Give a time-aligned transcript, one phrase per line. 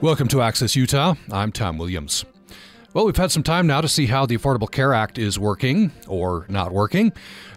[0.00, 1.16] Welcome to Access Utah.
[1.32, 2.24] I'm Tom Williams.
[2.94, 5.90] Well, we've had some time now to see how the Affordable Care Act is working
[6.06, 7.12] or not working.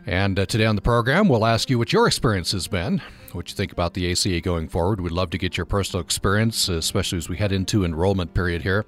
[0.07, 2.99] And uh, today on the program, we'll ask you what your experience has been,
[3.33, 5.01] what you think about the ACA going forward.
[5.01, 8.87] We'd love to get your personal experience, especially as we head into enrollment period here.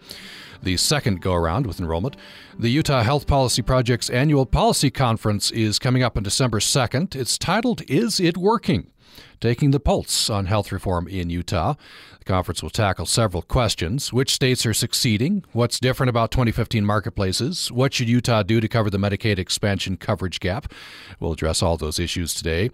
[0.63, 2.17] The second go around with enrollment.
[2.57, 7.15] The Utah Health Policy Project's annual policy conference is coming up on December 2nd.
[7.15, 8.92] It's titled Is It Working?
[9.39, 11.75] Taking the pulse on health reform in Utah.
[12.19, 17.71] The conference will tackle several questions which states are succeeding, what's different about 2015 marketplaces,
[17.71, 20.71] what should Utah do to cover the Medicaid expansion coverage gap.
[21.19, 22.71] We'll address all those issues today.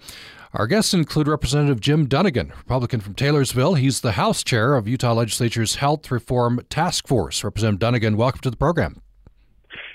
[0.54, 3.76] Our guests include Representative Jim Dunnigan, Republican from Taylorsville.
[3.76, 7.44] He's the House Chair of Utah Legislature's Health Reform Task Force.
[7.44, 9.02] Representative Dunnigan, welcome to the program.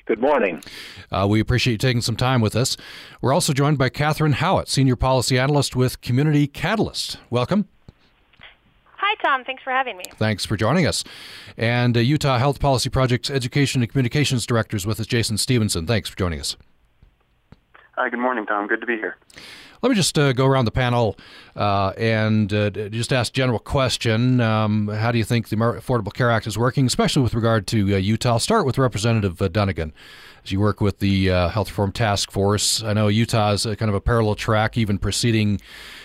[0.07, 0.63] Good morning.
[1.11, 2.77] Uh, we appreciate you taking some time with us.
[3.23, 7.19] We're also joined by Catherine Howitt, Senior Policy Analyst with Community Catalyst.
[7.31, 7.69] Welcome.
[8.97, 9.45] Hi, Tom.
[9.45, 10.05] Thanks for having me.
[10.17, 11.05] Thanks for joining us.
[11.56, 15.87] And uh, Utah Health Policy Project's Education and Communications Director is with us, Jason Stevenson.
[15.87, 16.56] Thanks for joining us.
[17.97, 18.67] Hi, good morning, Tom.
[18.67, 19.17] Good to be here.
[19.85, 21.15] Let me just uh, go around the panel
[21.55, 24.41] uh, and uh, just ask general question.
[24.41, 27.95] Um, how do you think the Affordable Care Act is working, especially with regard to
[27.95, 28.31] uh, Utah?
[28.31, 29.93] I'll start with Representative uh, Dunnigan.
[30.43, 33.91] As you work with the uh, Health Reform Task Force, I know Utah is kind
[33.91, 35.61] of a parallel track, even preceding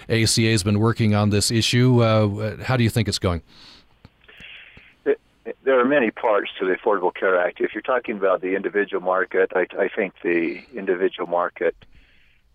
[0.09, 2.01] ACA has been working on this issue.
[2.63, 3.41] how do you think it's going?
[5.05, 7.61] There are many parts to the Affordable Care Act.
[7.61, 11.77] If you're talking about the individual market, I, I think the individual market–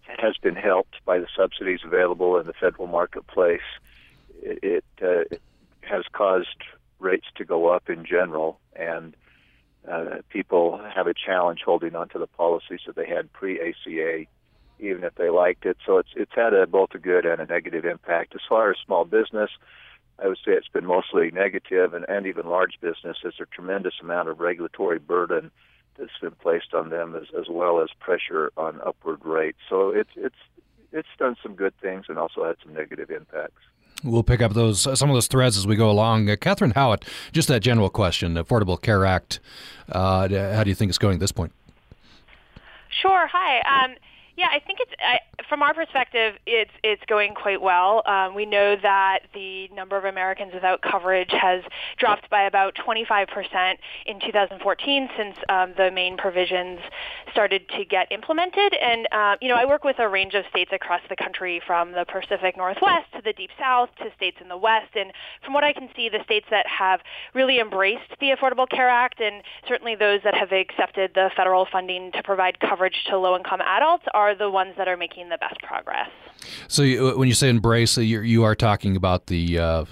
[0.06, 3.60] has been helped by the subsidies available in the federal marketplace.
[4.42, 5.36] It, it, uh,
[5.82, 6.62] has caused
[6.98, 9.14] rates to go up in general, and
[9.90, 14.24] uh, people have a challenge holding on to the policies that they had pre-ACA,
[14.80, 15.76] even if they liked it.
[15.84, 18.34] So it's it's had a, both a good and a negative impact.
[18.34, 19.50] As far as small business,
[20.18, 23.18] I would say it's been mostly negative, and, and even large business.
[23.22, 25.50] There's a tremendous amount of regulatory burden
[25.98, 29.58] that's been placed on them as, as well as pressure on upward rates.
[29.68, 30.34] So it's it's
[30.92, 33.60] it's done some good things and also had some negative impacts.
[34.02, 36.28] We'll pick up those some of those threads as we go along.
[36.28, 39.40] Uh, Catherine Howitt, just that general question: Affordable Care Act.
[39.90, 41.52] Uh, how do you think it's going at this point?
[42.90, 43.26] Sure.
[43.26, 43.84] Hi.
[43.84, 43.94] Um,
[44.36, 48.02] yeah, I think it's I, from our perspective, it's it's going quite well.
[48.06, 51.62] Um, we know that the number of Americans without coverage has
[51.98, 53.74] dropped by about 25%
[54.06, 56.80] in 2014 since um, the main provisions
[57.30, 58.74] started to get implemented.
[58.74, 61.92] And uh, you know, I work with a range of states across the country, from
[61.92, 64.96] the Pacific Northwest to the Deep South to states in the West.
[64.96, 65.12] And
[65.44, 67.00] from what I can see, the states that have
[67.34, 72.12] really embraced the Affordable Care Act, and certainly those that have accepted the federal funding
[72.12, 75.60] to provide coverage to low-income adults, are are the ones that are making the best
[75.62, 76.10] progress.
[76.68, 79.84] So you, when you say embrace, you you are talking about the uh,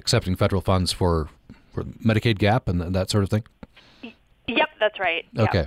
[0.00, 1.28] accepting federal funds for,
[1.72, 3.44] for Medicaid gap and that sort of thing.
[4.46, 5.24] Yep, that's right.
[5.38, 5.66] Okay.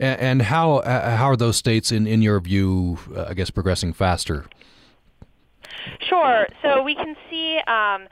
[0.00, 3.50] And, and how uh, how are those states, in, in your view, uh, I guess,
[3.50, 4.46] progressing faster?
[6.08, 6.46] Sure.
[6.62, 8.08] So we can see um,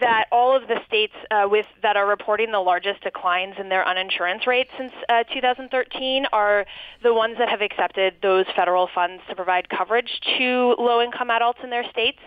[0.00, 3.84] that all of the states uh, with that are reporting the largest declines in their
[3.84, 6.66] uninsurance rates since uh, 2013 are
[7.02, 11.70] the ones that have accepted those federal funds to provide coverage to low-income adults in
[11.70, 12.18] their states.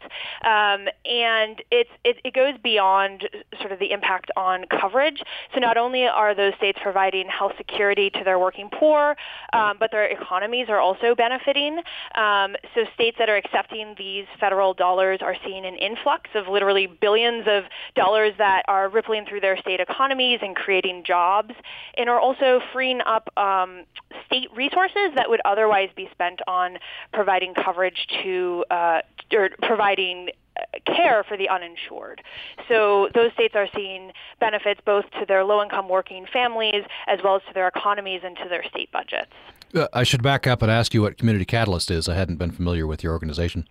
[0.43, 3.27] Um, and it's, it, it goes beyond
[3.59, 5.21] sort of the impact on coverage.
[5.53, 9.15] So not only are those states providing health security to their working poor,
[9.53, 11.79] um, but their economies are also benefiting.
[12.15, 16.87] Um, so states that are accepting these federal dollars are seeing an influx of literally
[16.87, 17.56] billions of
[17.95, 21.53] dollars that are rippling through their state economies and creating jobs,
[21.97, 23.83] and are also freeing up um,
[24.25, 26.77] state resources that would otherwise be spent on
[27.13, 29.01] providing coverage to uh,
[29.33, 32.21] or providing uh, care for the uninsured.
[32.67, 37.41] So those states are seeing benefits both to their low-income working families as well as
[37.47, 39.31] to their economies and to their state budgets.
[39.75, 42.07] Uh, I should back up and ask you what Community Catalyst is.
[42.07, 43.67] I hadn't been familiar with your organization.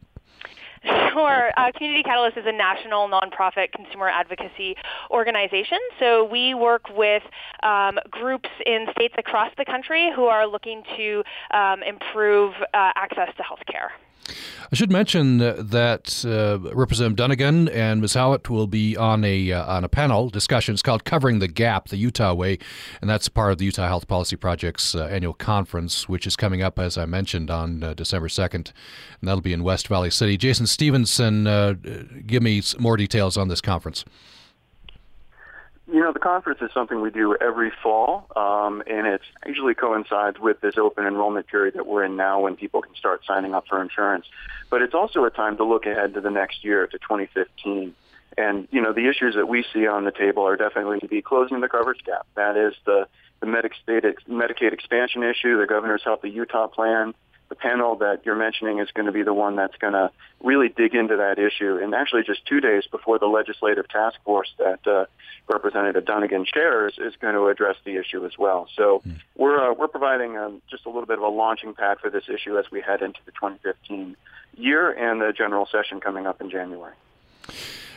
[1.12, 1.50] Sure.
[1.56, 4.76] Uh, Community Catalyst is a national nonprofit consumer advocacy
[5.10, 5.78] organization.
[5.98, 7.22] So we work with
[7.62, 13.28] um, groups in states across the country who are looking to um, improve uh, access
[13.36, 13.92] to health care.
[14.72, 18.14] I should mention that uh, Representative Dunnigan and Ms.
[18.14, 20.72] Howitt will be on a uh, on a panel discussion.
[20.72, 22.58] It's called "Covering the Gap: The Utah Way,"
[23.00, 26.62] and that's part of the Utah Health Policy Project's uh, annual conference, which is coming
[26.62, 28.72] up, as I mentioned, on uh, December second,
[29.20, 30.36] and that'll be in West Valley City.
[30.36, 31.74] Jason Stevenson, uh,
[32.26, 34.04] give me more details on this conference.
[35.88, 40.36] You know, the conference is something we do every fall, um, and it usually coincides
[40.38, 43.68] with this open enrollment period that we're in now when people can start signing up
[43.68, 44.26] for insurance.
[44.68, 47.94] But it's also a time to look ahead to the next year, to 2015.
[48.36, 51.22] And, you know, the issues that we see on the table are definitely to be
[51.22, 52.26] closing the coverage gap.
[52.34, 53.06] That is the,
[53.40, 57.14] the Medicaid expansion issue, the Governor's Healthy Utah plan,
[57.48, 60.10] the panel that you're mentioning is going to be the one that's going to
[60.42, 61.78] really dig into that issue.
[61.82, 65.06] And actually, just two days before the legislative task force that uh,
[65.48, 68.68] Representative Dunnigan chairs is going to address the issue as well.
[68.76, 69.20] So mm.
[69.36, 72.24] we're uh, we're providing um, just a little bit of a launching pad for this
[72.28, 74.16] issue as we head into the 2015
[74.56, 76.94] year and the general session coming up in January.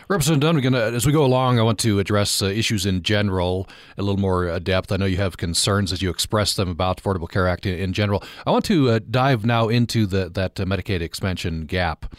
[0.10, 4.02] Representative uh, as we go along, I want to address uh, issues in general a
[4.02, 4.92] little more uh, depth.
[4.92, 7.94] I know you have concerns as you express them about Affordable Care Act in, in
[7.94, 8.24] general.
[8.48, 12.16] I want to uh, dive now into the, that uh, Medicaid expansion gap.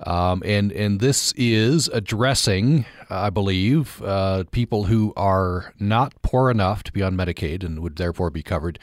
[0.00, 6.82] Um, and and this is addressing, I believe, uh, people who are not poor enough
[6.84, 8.78] to be on Medicaid and would therefore be covered,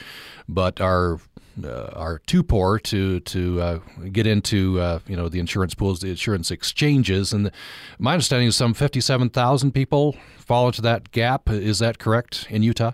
[0.50, 1.20] but are
[1.64, 3.80] uh, are too poor to to uh,
[4.12, 7.52] get into uh, you know the insurance pools, the insurance exchanges, and
[8.00, 11.50] my understanding is some fifty seven thousand people fall into that gap.
[11.50, 12.92] Is that correct in Utah?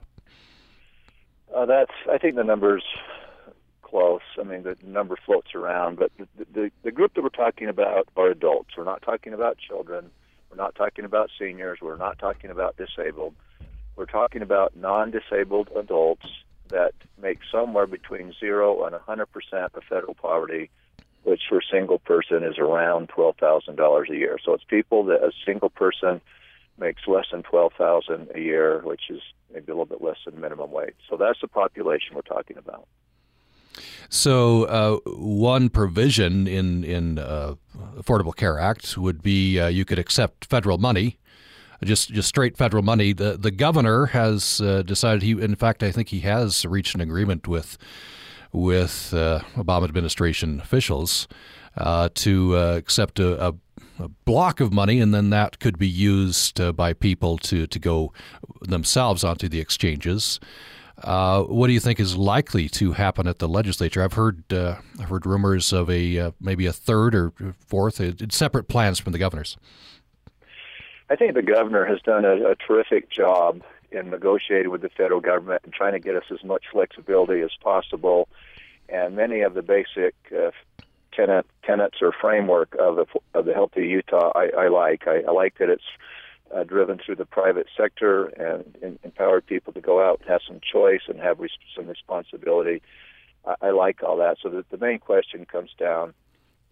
[1.55, 2.83] Uh, that's I think the numbers
[3.81, 4.21] close.
[4.39, 8.07] I mean the number floats around, but the, the the group that we're talking about
[8.15, 8.71] are adults.
[8.77, 10.09] We're not talking about children.
[10.49, 11.79] We're not talking about seniors.
[11.81, 13.33] We're not talking about disabled.
[13.95, 16.25] We're talking about non-disabled adults
[16.73, 19.25] that make somewhere between zero and 100%
[19.75, 20.69] of federal poverty,
[21.23, 24.37] which for a single person is around $12,000 a year.
[24.43, 26.19] So it's people that a single person
[26.79, 29.21] makes less than 12,000 a year, which is
[29.53, 30.95] maybe a little bit less than minimum wage.
[31.07, 32.87] So that's the population we're talking about.
[34.09, 37.55] So, uh, one provision in in uh,
[37.97, 41.17] Affordable Care Act would be uh, you could accept federal money
[41.83, 43.13] just just straight federal money.
[43.13, 47.01] The the governor has uh, decided he, in fact, I think he has reached an
[47.01, 47.77] agreement with
[48.51, 51.27] with uh, Obama administration officials
[51.75, 53.53] uh, to uh, accept a, a,
[53.99, 57.79] a, block of money, and then that could be used uh, by people to to
[57.79, 58.13] go
[58.61, 60.39] themselves onto the exchanges.
[61.01, 64.03] Uh, what do you think is likely to happen at the legislature?
[64.03, 67.33] I've heard I've heard rumors of a maybe a third or
[67.67, 67.99] fourth,
[68.31, 69.57] separate plans from the governors.
[71.13, 73.61] I think the governor has done a, a terrific job
[73.91, 77.51] in negotiating with the federal government and trying to get us as much flexibility as
[77.61, 78.27] possible.
[78.89, 80.49] And many of the basic uh,
[81.15, 83.05] tenet, tenets or framework of the
[83.35, 85.03] of the Healthy Utah, I, I like.
[85.05, 85.83] I, I like that it's
[86.51, 90.41] uh, driven through the private sector and, and empowered people to go out and have
[90.47, 92.81] some choice and have res- some responsibility.
[93.45, 94.37] I, I like all that.
[94.41, 96.15] So the, the main question comes down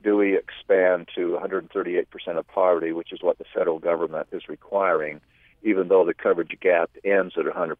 [0.03, 2.06] do we expand to 138%
[2.38, 5.21] of poverty, which is what the federal government is requiring,
[5.63, 7.75] even though the coverage gap ends at 100%.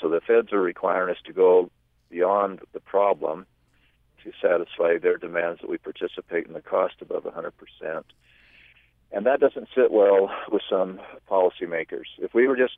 [0.00, 1.70] So the feds are requiring us to go
[2.10, 3.46] beyond the problem
[4.24, 8.02] to satisfy their demands that we participate in the cost above 100%.
[9.10, 11.00] And that doesn't sit well with some
[11.30, 12.06] policymakers.
[12.18, 12.76] If we were just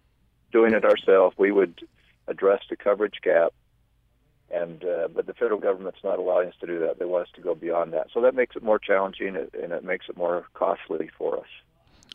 [0.53, 1.81] doing it ourselves, we would
[2.29, 3.53] address the coverage gap
[4.51, 6.99] and uh, but the federal government's not allowing us to do that.
[6.99, 8.09] They want us to go beyond that.
[8.13, 11.47] So that makes it more challenging and it makes it more costly for us.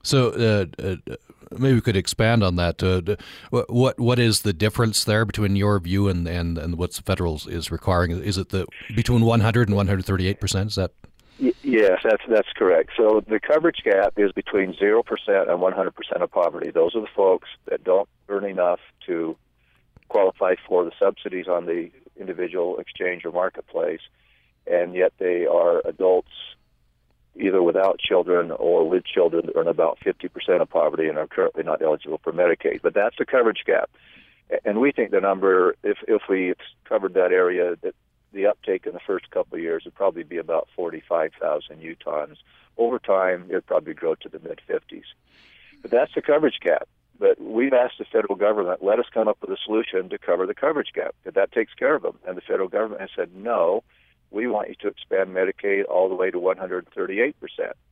[0.03, 1.15] So uh, uh,
[1.57, 2.83] maybe we could expand on that.
[2.83, 3.15] Uh,
[3.67, 7.41] what what is the difference there between your view and and, and what the federal
[7.47, 8.11] is requiring?
[8.11, 10.69] Is it the between 100 and 138 percent?
[10.69, 10.91] Is that?
[11.63, 12.91] yes, that's that's correct.
[12.95, 16.71] So the coverage gap is between zero percent and 100 percent of poverty.
[16.71, 19.36] Those are the folks that don't earn enough to
[20.07, 24.01] qualify for the subsidies on the individual exchange or marketplace,
[24.65, 26.31] and yet they are adults
[27.38, 31.81] either without children or with children earn about 50% of poverty and are currently not
[31.81, 32.81] eligible for Medicaid.
[32.81, 33.89] But that's the coverage gap.
[34.63, 36.53] And we think the number, if, if we
[36.86, 37.95] covered that area, that
[38.31, 42.38] the uptake in the first couple of years would probably be about 45,000 Utahns.
[42.77, 45.05] Over time, it would probably grow to the mid 50s.
[45.81, 46.88] But that's the coverage gap.
[47.17, 50.45] But we've asked the federal government, let us come up with a solution to cover
[50.45, 51.15] the coverage gap.
[51.24, 52.19] That that takes care of them.
[52.27, 53.84] And the federal government has said, no,
[54.31, 57.34] we want you to expand Medicaid all the way to 138%.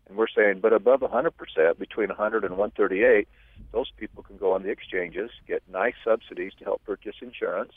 [0.08, 3.27] And we're saying, but above 100%, between 100 and 138,
[3.72, 7.72] those people can go on the exchanges, get nice subsidies to help purchase insurance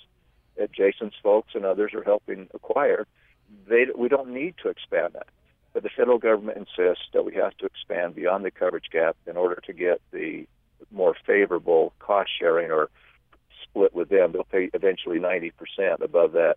[0.57, 3.07] that Jason's folks and others are helping acquire.
[3.69, 5.29] They, we don't need to expand that.
[5.73, 9.37] But the federal government insists that we have to expand beyond the coverage gap in
[9.37, 10.47] order to get the
[10.90, 12.90] more favorable cost sharing or
[13.62, 14.33] split with them.
[14.33, 15.52] They'll pay eventually 90%
[16.00, 16.56] above that.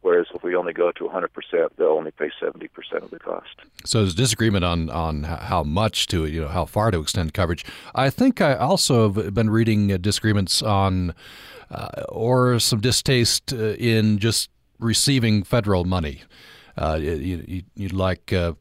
[0.00, 1.28] Whereas if we only go to 100%,
[1.76, 2.68] they'll only pay 70%
[3.02, 3.48] of the cost.
[3.84, 7.64] So there's disagreement on, on how much to, you know, how far to extend coverage.
[7.96, 11.14] I think I also have been reading uh, disagreements on,
[11.70, 16.22] uh, or some distaste uh, in just receiving federal money.
[16.76, 18.52] Uh, you, would like uh,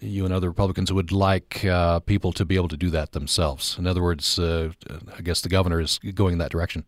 [0.00, 3.76] you and other Republicans would like uh, people to be able to do that themselves.
[3.78, 4.70] In other words, uh,
[5.16, 6.84] I guess the governor is going in that direction.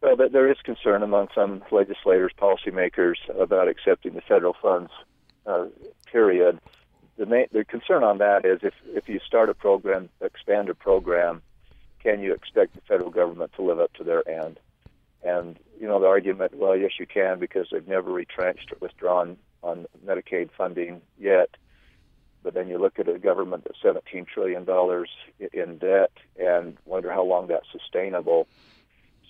[0.00, 4.90] Well, there is concern among some legislators, policymakers about accepting the federal funds.
[5.46, 5.66] Uh,
[6.06, 6.58] period.
[7.18, 10.74] The, main, the concern on that is if if you start a program, expand a
[10.74, 11.42] program,
[12.02, 14.58] can you expect the federal government to live up to their end?
[15.22, 19.36] And you know the argument, well, yes, you can because they've never retrenched or withdrawn
[19.66, 21.50] on Medicaid funding yet.
[22.42, 25.10] But then you look at a government that's 17 trillion dollars
[25.52, 28.46] in debt and wonder how long that's sustainable.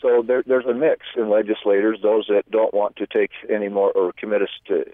[0.02, 3.90] So there, there's a mix in legislators, those that don't want to take any more
[3.92, 4.84] or commit us to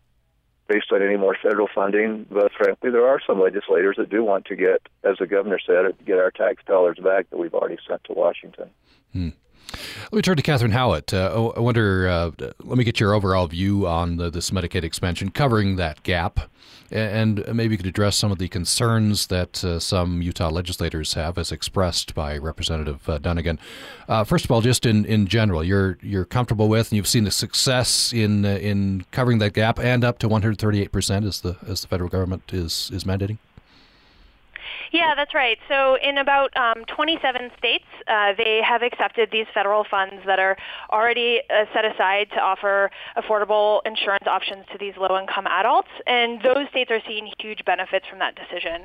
[0.69, 2.27] based on any more federal funding.
[2.31, 5.85] But frankly, there are some legislators that do want to get, as the governor said,
[6.07, 8.71] get our tax dollars back that we've already sent to Washington.
[9.13, 9.31] Hmm.
[10.13, 11.15] Let me turn to Catherine Howitt.
[11.15, 12.31] Uh, I wonder, uh,
[12.63, 16.51] let me get your overall view on the, this Medicaid expansion, covering that gap,
[16.91, 21.39] and maybe you could address some of the concerns that uh, some Utah legislators have,
[21.39, 23.59] as expressed by Representative uh, Dunnigan.
[24.09, 27.25] Uh, first of all, just in, in general, you're you're comfortable with, and you've seen
[27.25, 31.57] the success in uh, in covering that gap, and up to 138 percent, as the
[31.67, 33.39] as the federal government is is mandating.
[34.93, 35.57] Yeah, that's right.
[35.69, 40.55] So in about um, 27 states, uh, they have accepted these federal funds that are
[40.93, 46.69] already uh, set aside to offer affordable insurance options to these low-income adults, and those
[46.69, 48.83] states are seeing huge benefits from that decision.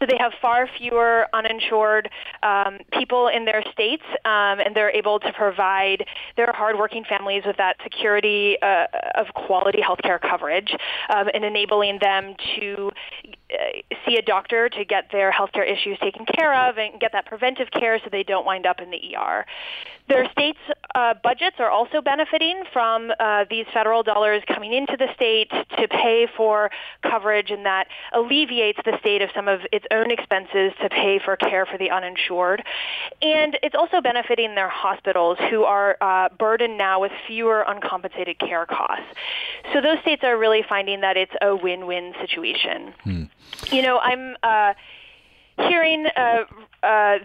[0.00, 2.10] So they have far fewer uninsured
[2.42, 6.04] um, people in their states, um, and they're able to provide
[6.36, 10.74] their hardworking families with that security uh, of quality health care coverage
[11.10, 12.90] um, and enabling them to
[14.06, 17.70] see a doctor to get their healthcare issues taken care of and get that preventive
[17.70, 19.44] care so they don't wind up in the ER.
[20.06, 20.58] Their states'
[20.94, 25.88] uh, budgets are also benefiting from uh, these federal dollars coming into the state to
[25.88, 26.70] pay for
[27.02, 31.36] coverage, and that alleviates the state of some of its own expenses to pay for
[31.36, 32.62] care for the uninsured.
[33.22, 38.66] And it's also benefiting their hospitals, who are uh, burdened now with fewer uncompensated care
[38.66, 39.06] costs.
[39.72, 42.92] So those states are really finding that it's a win-win situation.
[43.02, 43.22] Hmm.
[43.70, 44.74] You know, I'm uh,
[45.58, 46.44] hearing uh,
[46.82, 47.18] uh,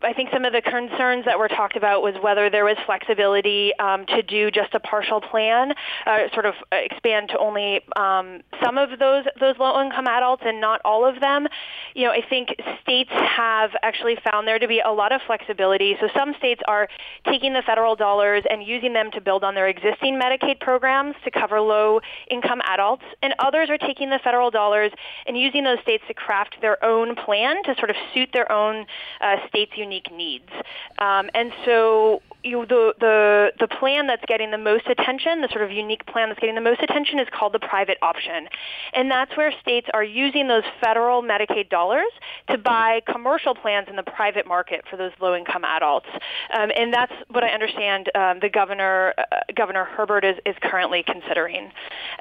[0.00, 3.72] I think some of the concerns that were talked about was whether there was flexibility
[3.78, 5.72] um, to do just a partial plan,
[6.06, 10.80] uh, sort of expand to only um, some of those those low-income adults and not
[10.84, 11.48] all of them.
[11.94, 12.50] You know, I think
[12.82, 15.96] states have actually found there to be a lot of flexibility.
[16.00, 16.88] So some states are
[17.24, 21.30] taking the federal dollars and using them to build on their existing Medicaid programs to
[21.32, 24.92] cover low-income adults, and others are taking the federal dollars
[25.26, 28.86] and using those states to craft their own plan to sort of suit their own
[29.20, 30.50] uh, state's unique needs.
[30.98, 35.64] Um, and so you, the, the, the plan that's getting the most attention, the sort
[35.64, 38.48] of unique plan that's getting the most attention is called the private option.
[38.92, 42.06] And that's where states are using those federal Medicaid dollars
[42.50, 46.06] to buy commercial plans in the private market for those low-income adults.
[46.52, 51.02] Um, and that's what I understand um, the governor, uh, Governor Herbert is, is currently
[51.02, 51.72] considering.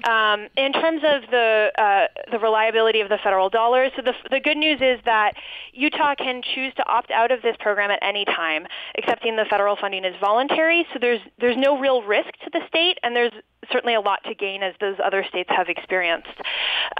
[0.09, 4.39] Um, in terms of the, uh, the reliability of the federal dollars, so the, the
[4.39, 5.33] good news is that
[5.73, 8.65] Utah can choose to opt out of this program at any time,
[8.97, 12.97] accepting the federal funding is voluntary, so there's there's no real risk to the state,
[13.03, 13.33] and there's
[13.71, 16.27] certainly a lot to gain as those other states have experienced.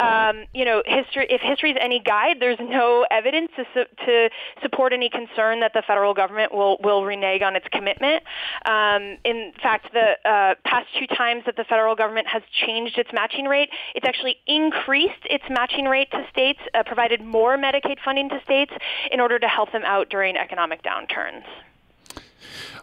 [0.02, 1.26] Um, you know, history.
[1.30, 4.30] If history is any guide, there's no evidence to, su- to
[4.62, 8.22] support any concern that the federal government will will renege on its commitment.
[8.66, 13.10] Um, in fact, the uh, past two times that the federal government has changed its
[13.12, 18.28] matching rate, it's actually increased its matching rate to states, uh, provided more Medicaid funding
[18.28, 18.72] to states
[19.10, 21.44] in order to help them out during economic downturns.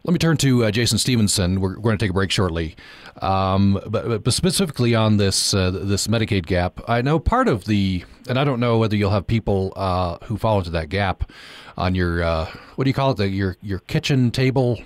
[0.03, 1.59] Let me turn to uh, Jason Stevenson.
[1.59, 2.75] We're, we're, going to take a break shortly,
[3.21, 6.79] um, but, but, specifically on this uh, this Medicaid gap.
[6.87, 10.37] I know part of the, and I don't know whether you'll have people uh, who
[10.37, 11.31] fall into that gap
[11.77, 12.45] on your uh,
[12.75, 13.17] what do you call it?
[13.17, 14.79] The, your your kitchen table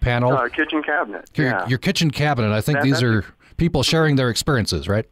[0.00, 1.28] panel, uh, kitchen cabinet.
[1.34, 1.66] Your, yeah.
[1.66, 2.52] your kitchen cabinet.
[2.52, 3.24] I think that, these are
[3.56, 5.06] people sharing their experiences, right?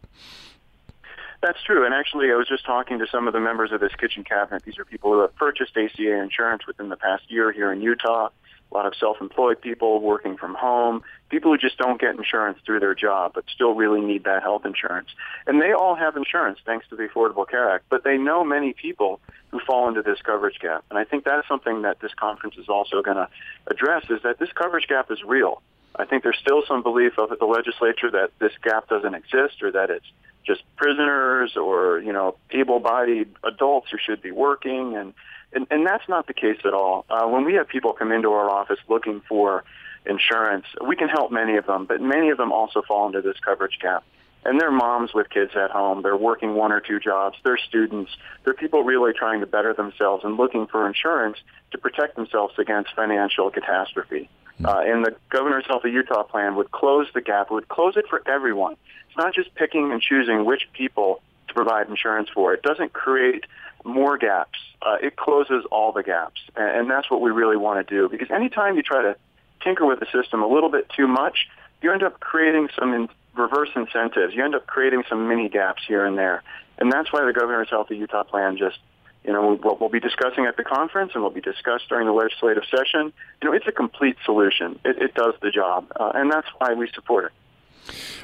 [1.42, 1.84] That's true.
[1.84, 4.62] And actually, I was just talking to some of the members of this kitchen cabinet.
[4.62, 8.28] These are people who have purchased ACA insurance within the past year here in Utah
[8.72, 12.80] a lot of self-employed people working from home, people who just don't get insurance through
[12.80, 15.08] their job but still really need that health insurance.
[15.46, 18.72] And they all have insurance thanks to the Affordable Care Act, but they know many
[18.72, 20.84] people who fall into this coverage gap.
[20.90, 23.28] And I think that is something that this conference is also going to
[23.66, 25.60] address is that this coverage gap is real.
[25.94, 29.62] I think there's still some belief of at the legislature that this gap doesn't exist
[29.62, 30.06] or that it's
[30.46, 35.12] just prisoners or, you know, able-bodied adults who should be working and
[35.54, 37.04] and, and that's not the case at all.
[37.10, 39.64] Uh, when we have people come into our office looking for
[40.06, 43.36] insurance, we can help many of them, but many of them also fall into this
[43.44, 44.04] coverage gap.
[44.44, 46.02] And they're moms with kids at home.
[46.02, 47.36] They're working one or two jobs.
[47.44, 48.10] They're students.
[48.44, 51.38] They're people really trying to better themselves and looking for insurance
[51.70, 54.28] to protect themselves against financial catastrophe.
[54.58, 54.66] Hmm.
[54.66, 57.52] Uh, and the Governor's Healthy Utah plan would close the gap.
[57.52, 58.76] It would close it for everyone.
[59.08, 62.52] It's not just picking and choosing which people to provide insurance for.
[62.52, 63.44] It doesn't create
[63.84, 64.58] more gaps.
[64.80, 66.40] Uh, it closes all the gaps.
[66.56, 68.08] And, and that's what we really want to do.
[68.08, 69.16] Because anytime you try to
[69.62, 71.46] tinker with the system a little bit too much,
[71.82, 74.34] you end up creating some in- reverse incentives.
[74.34, 76.42] You end up creating some mini gaps here and there.
[76.78, 78.78] And that's why the Governor's Healthy Utah plan just,
[79.24, 82.12] you know, what we'll be discussing at the conference and will be discussed during the
[82.12, 84.78] legislative session, you know, it's a complete solution.
[84.84, 85.92] It, it does the job.
[85.98, 87.32] Uh, and that's why we support it.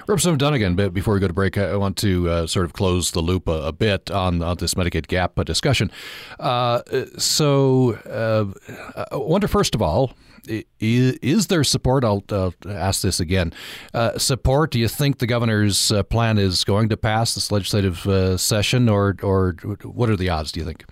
[0.06, 3.10] Representative Dunnigan, but before we go to break, I want to uh, sort of close
[3.10, 5.90] the loop a, a bit on, on, this Medicaid gap discussion.
[6.40, 6.80] Uh,
[7.18, 10.14] so, uh, I wonder, first of all,
[10.80, 12.04] is there support?
[12.04, 13.52] I'll uh, ask this again.
[13.92, 14.70] Uh, support?
[14.70, 18.88] Do you think the governor's uh, plan is going to pass this legislative uh, session,
[18.88, 20.52] or or what are the odds?
[20.52, 20.84] Do you think?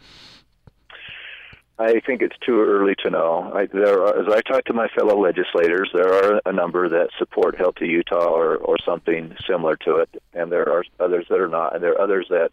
[1.79, 3.53] I think it's too early to know.
[3.55, 7.11] I, there are, as I talk to my fellow legislators, there are a number that
[7.19, 11.49] support Healthy Utah or, or something similar to it, and there are others that are
[11.49, 12.51] not, and there are others that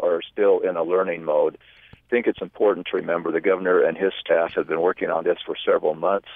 [0.00, 1.58] are still in a learning mode.
[1.92, 5.24] I think it's important to remember the governor and his staff have been working on
[5.24, 6.28] this for several months.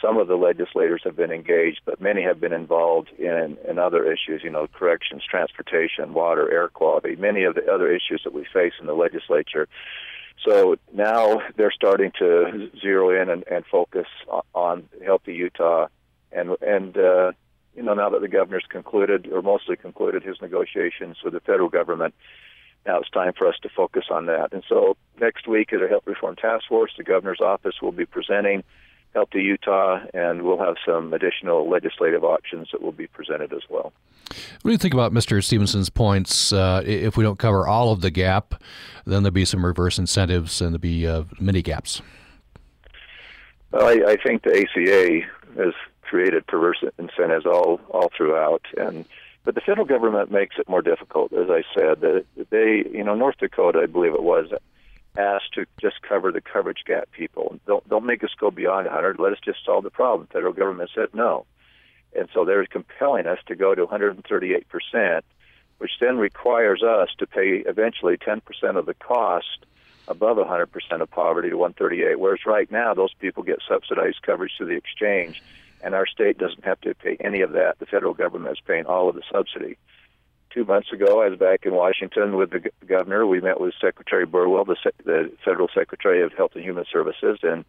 [0.00, 4.04] Some of the legislators have been engaged, but many have been involved in, in other
[4.12, 8.44] issues, you know, corrections, transportation, water, air quality, many of the other issues that we
[8.52, 9.68] face in the legislature.
[10.44, 14.06] So now they're starting to zero in and, and focus
[14.54, 15.88] on Healthy Utah,
[16.32, 17.32] and and uh,
[17.76, 21.68] you know now that the governor's concluded or mostly concluded his negotiations with the federal
[21.68, 22.14] government,
[22.86, 24.52] now it's time for us to focus on that.
[24.52, 28.06] And so next week at a health reform task force, the governor's office will be
[28.06, 28.64] presenting
[29.14, 33.92] Healthy Utah, and we'll have some additional legislative options that will be presented as well.
[34.62, 35.42] What do you think about Mr.
[35.44, 36.52] Stevenson's points?
[36.52, 38.54] Uh, if we don't cover all of the gap,
[39.04, 42.00] then there'll be some reverse incentives and there'll be uh, mini gaps.
[43.72, 49.04] Well, I, I think the ACA has created perverse incentives all all throughout, and
[49.44, 51.32] but the federal government makes it more difficult.
[51.32, 54.52] As I said, that they, you know, North Dakota, I believe it was,
[55.16, 57.58] asked to just cover the coverage gap people.
[57.66, 59.18] Don't don't make us go beyond 100.
[59.18, 60.26] Let us just solve the problem.
[60.28, 61.46] The federal government said no.
[62.14, 65.22] And so they're compelling us to go to 138%,
[65.78, 68.42] which then requires us to pay eventually 10%
[68.76, 69.64] of the cost
[70.08, 72.18] above 100% of poverty to 138.
[72.18, 75.42] Whereas right now, those people get subsidized coverage through the exchange,
[75.82, 77.78] and our state doesn't have to pay any of that.
[77.78, 79.78] The federal government is paying all of the subsidy.
[80.54, 83.26] Two months ago, I was back in Washington with the governor.
[83.26, 87.64] We met with Secretary Burwell, the, the federal secretary of Health and Human Services, and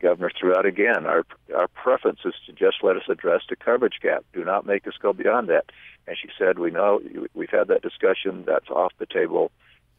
[0.00, 1.06] governor threw out again.
[1.06, 1.24] Our
[1.56, 4.24] our preference is to just let us address the coverage gap.
[4.32, 5.66] Do not make us go beyond that.
[6.06, 7.00] And she said, "We know
[7.34, 8.44] we've had that discussion.
[8.46, 9.50] That's off the table.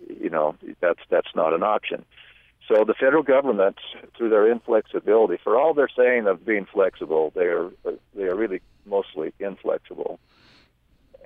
[0.07, 2.05] You know, that's that's not an option."
[2.67, 3.77] So the federal government,
[4.15, 7.69] through their inflexibility, for all they're saying of being flexible, they are
[8.15, 10.19] they are really mostly inflexible,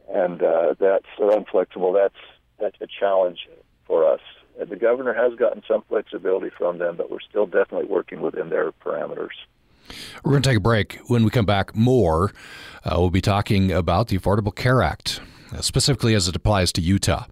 [0.10, 1.94] and uh, that's so inflexible.
[1.94, 2.16] That's
[2.60, 3.48] that's a challenge
[3.86, 4.22] for us
[4.64, 8.72] the governor has gotten some flexibility from them, but we're still definitely working within their
[8.72, 9.34] parameters.
[10.24, 11.00] We're going to take a break.
[11.08, 12.32] When we come back, more.
[12.84, 15.20] Uh, we'll be talking about the Affordable Care Act,
[15.54, 17.26] uh, specifically as it applies to Utah.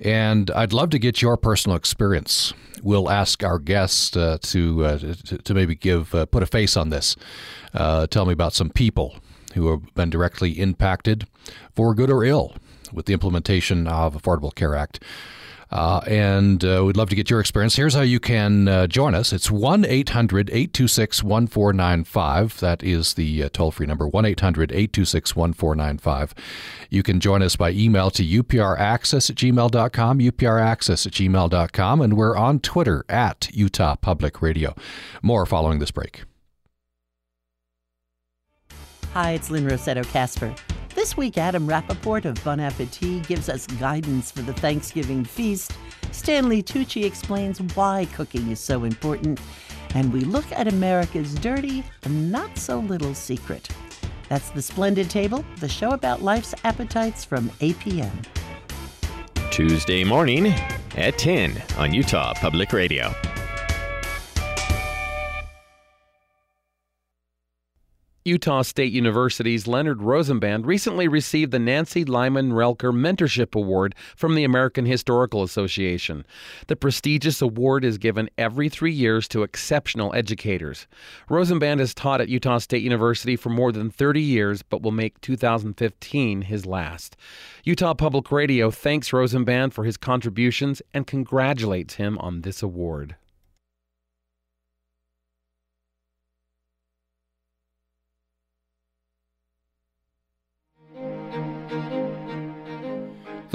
[0.00, 2.52] And I'd love to get your personal experience.
[2.82, 6.76] We'll ask our guests uh, to, uh, to, to maybe give uh, put a face
[6.76, 7.16] on this.
[7.72, 9.16] Uh, tell me about some people
[9.56, 11.26] who have been directly impacted,
[11.74, 12.54] for good or ill,
[12.92, 15.02] with the implementation of Affordable Care Act.
[15.70, 17.74] Uh, and uh, we'd love to get your experience.
[17.74, 22.60] Here's how you can uh, join us it's 1 800 826 1495.
[22.60, 26.34] That is the uh, toll free number 1 800 826 1495.
[26.88, 32.36] You can join us by email to upraccess at gmail.com, upraccess at gmail.com, and we're
[32.36, 34.74] on Twitter at Utah Public Radio.
[35.20, 36.22] More following this break.
[39.16, 40.54] Hi, it's Lynne Rossetto Kasper.
[40.94, 45.72] This week, Adam Rapoport of Bon Appetit gives us guidance for the Thanksgiving feast.
[46.12, 49.40] Stanley Tucci explains why cooking is so important.
[49.94, 53.66] And we look at America's dirty and not so little secret.
[54.28, 58.12] That's The Splendid Table, the show about life's appetites from APM.
[59.50, 60.48] Tuesday morning
[60.94, 63.14] at 10 on Utah Public Radio.
[68.26, 74.42] Utah State University's Leonard Rosenband recently received the Nancy Lyman Roelker Mentorship Award from the
[74.42, 76.26] American Historical Association.
[76.66, 80.88] The prestigious award is given every three years to exceptional educators.
[81.30, 85.20] Rosenband has taught at Utah State University for more than 30 years, but will make
[85.20, 87.16] 2015 his last.
[87.62, 93.14] Utah Public Radio thanks Rosenband for his contributions and congratulates him on this award.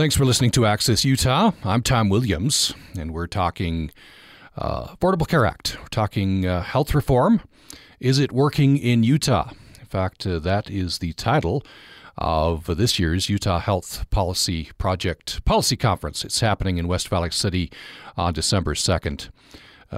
[0.02, 1.52] Thanks for listening to Access Utah.
[1.64, 3.92] I'm Tom Williams, and we're talking
[4.58, 5.78] uh, Affordable Care Act.
[5.80, 7.42] We're talking uh, health reform.
[8.00, 9.52] Is it working in Utah?
[9.80, 11.64] In fact, uh, that is the title
[12.18, 16.26] of this year's Utah Health Policy Project Policy Conference.
[16.26, 17.72] It's happening in West Valley City
[18.18, 19.30] on December 2nd.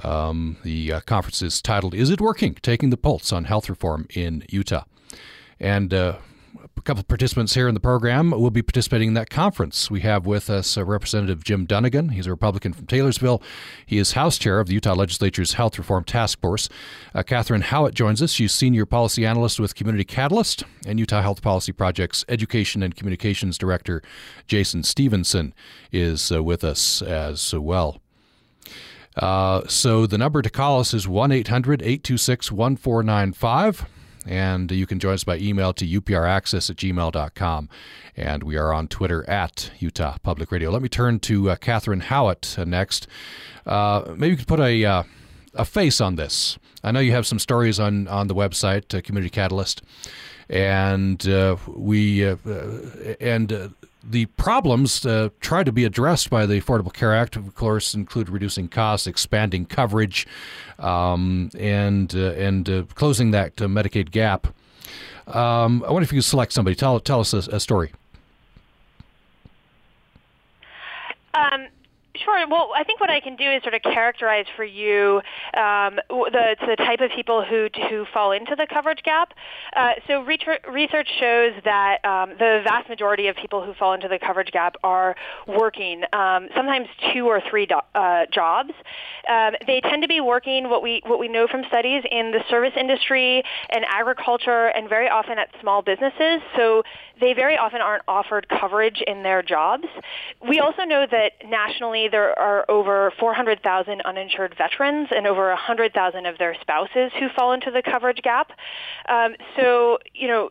[0.04, 2.56] Um, the uh, conference is titled Is It Working?
[2.56, 4.84] Taking the Pulse on Health Reform in Utah.
[5.58, 6.18] And uh,
[6.84, 9.90] couple of participants here in the program will be participating in that conference.
[9.90, 12.10] We have with us uh, Representative Jim Dunnigan.
[12.10, 13.42] He's a Republican from Taylorsville.
[13.86, 16.68] He is House Chair of the Utah Legislature's Health Reform Task Force.
[17.14, 18.32] Uh, Catherine Howitt joins us.
[18.32, 23.56] She's Senior Policy Analyst with Community Catalyst and Utah Health Policy Project's Education and Communications
[23.56, 24.02] Director
[24.46, 25.54] Jason Stevenson
[25.90, 28.02] is uh, with us as well.
[29.16, 33.86] Uh, so the number to call us is 1 800 826 1495.
[34.26, 37.68] And you can join us by email to upraccess at gmail.com.
[38.16, 40.70] And we are on Twitter at Utah Public Radio.
[40.70, 43.06] Let me turn to uh, Catherine Howitt uh, next.
[43.66, 45.02] Uh, maybe you could put a, uh,
[45.54, 46.58] a face on this.
[46.82, 49.82] I know you have some stories on, on the website, Community Catalyst.
[50.48, 51.24] And
[51.66, 53.74] we, and
[54.08, 58.28] the problems uh, try to be addressed by the Affordable Care Act, of course, include
[58.28, 60.26] reducing costs, expanding coverage,
[60.78, 64.48] um, and uh, and uh, closing that uh, Medicaid gap.
[65.26, 66.74] Um, I wonder if you could select somebody.
[66.74, 67.92] Tell tell us a, a story.
[71.34, 71.68] Um,
[72.16, 72.46] Sure.
[72.48, 75.20] Well, I think what I can do is sort of characterize for you
[75.54, 79.34] um, the, the type of people who who fall into the coverage gap.
[79.74, 84.20] Uh, so research shows that um, the vast majority of people who fall into the
[84.20, 85.16] coverage gap are
[85.48, 88.70] working, um, sometimes two or three do- uh, jobs.
[89.28, 92.44] Um, they tend to be working what we what we know from studies in the
[92.48, 96.42] service industry and agriculture, and very often at small businesses.
[96.54, 96.84] So
[97.20, 99.86] they very often aren't offered coverage in their jobs.
[100.48, 106.38] We also know that nationally there are over 400,000 uninsured veterans and over 100,000 of
[106.38, 108.50] their spouses who fall into the coverage gap.
[109.08, 110.50] Um, so, you know,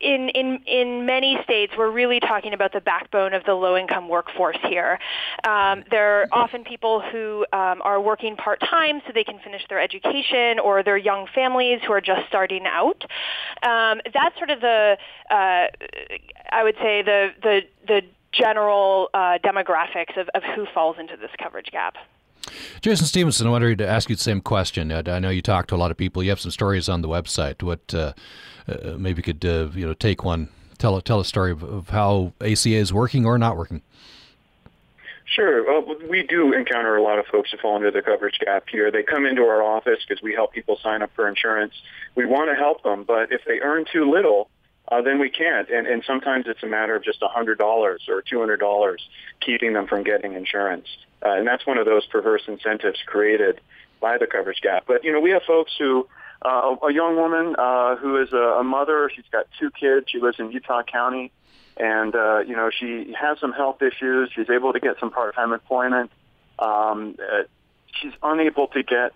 [0.00, 4.58] in, in, in many states, we're really talking about the backbone of the low-income workforce
[4.64, 4.98] here.
[5.46, 9.80] Um, there are often people who um, are working part-time so they can finish their
[9.80, 13.04] education or their young families who are just starting out.
[13.62, 14.96] Um, that's sort of the
[15.30, 15.66] uh,
[16.50, 21.30] I would say the the the general uh, demographics of, of who falls into this
[21.40, 21.96] coverage gap.
[22.80, 24.90] Jason Stevenson, I wanted to ask you the same question.
[24.90, 26.22] I know you talk to a lot of people.
[26.22, 27.62] You have some stories on the website.
[27.62, 28.12] What uh,
[28.68, 31.88] uh, maybe you could uh, you know take one, tell tell a story of, of,
[31.90, 33.82] how ACA is working or not working.
[35.24, 35.64] Sure.
[35.64, 38.90] Well, we do encounter a lot of folks who fall into the coverage gap here.
[38.90, 41.72] They come into our office because we help people sign up for insurance.
[42.16, 44.50] We want to help them, but if they earn too little,
[44.88, 45.70] uh, then we can't.
[45.70, 48.96] And, and sometimes it's a matter of just $100 or $200
[49.40, 50.86] keeping them from getting insurance.
[51.24, 53.60] Uh, and that's one of those perverse incentives created
[54.00, 54.84] by the coverage gap.
[54.86, 56.08] But, you know, we have folks who,
[56.44, 60.18] uh, a young woman uh, who is a, a mother, she's got two kids, she
[60.18, 61.30] lives in Utah County,
[61.76, 64.30] and, uh, you know, she has some health issues.
[64.34, 66.10] She's able to get some part-time employment.
[66.58, 67.44] Um, uh,
[68.00, 69.12] she's unable to get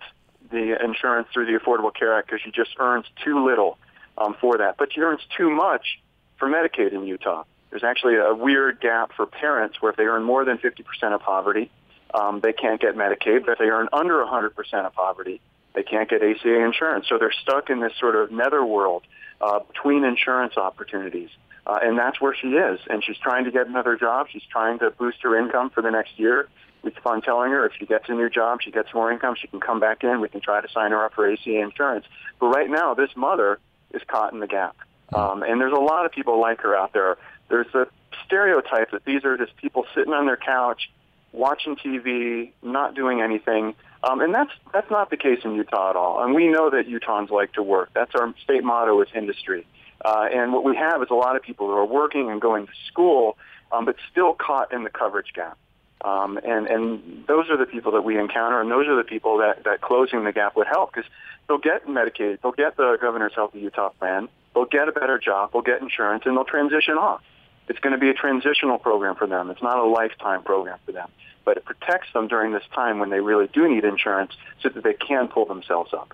[0.49, 3.77] the insurance through the Affordable Care Act because she just earns too little
[4.17, 4.75] um, for that.
[4.77, 5.99] But she earns too much
[6.37, 7.43] for Medicaid in Utah.
[7.69, 11.21] There's actually a weird gap for parents where if they earn more than 50% of
[11.21, 11.69] poverty,
[12.13, 13.45] um, they can't get Medicaid.
[13.45, 15.41] But if they earn under 100% of poverty,
[15.73, 17.07] they can't get ACA insurance.
[17.09, 19.03] So they're stuck in this sort of netherworld
[19.41, 21.29] uh, between insurance opportunities.
[21.65, 22.79] Uh, and that's where she is.
[22.89, 24.27] And she's trying to get another job.
[24.31, 26.47] She's trying to boost her income for the next year.
[26.83, 29.47] Keep on telling her if she gets a new job, she gets more income, she
[29.47, 30.21] can come back in.
[30.21, 32.05] We can try to sign her up for ACA insurance.
[32.39, 33.59] But right now, this mother
[33.93, 34.75] is caught in the gap.
[35.13, 37.17] Um, and there's a lot of people like her out there.
[37.49, 37.87] There's a
[38.25, 40.89] stereotype that these are just people sitting on their couch,
[41.31, 43.73] watching TV, not doing anything.
[44.03, 46.23] Um, and that's that's not the case in Utah at all.
[46.23, 47.89] And we know that Utahns like to work.
[47.93, 49.65] That's our state motto is industry.
[50.03, 52.67] Uh, and what we have is a lot of people who are working and going
[52.67, 53.37] to school,
[53.71, 55.57] um, but still caught in the coverage gap.
[56.01, 59.39] Um, and, and those are the people that we encounter, and those are the people
[59.39, 61.09] that, that closing the gap would help because
[61.47, 65.51] they'll get Medicaid, they'll get the Governor's Healthy Utah plan, they'll get a better job,
[65.53, 67.21] they'll get insurance, and they'll transition off.
[67.67, 69.49] It's going to be a transitional program for them.
[69.49, 71.09] It's not a lifetime program for them,
[71.43, 74.31] but it protects them during this time when they really do need insurance
[74.61, 76.13] so that they can pull themselves up.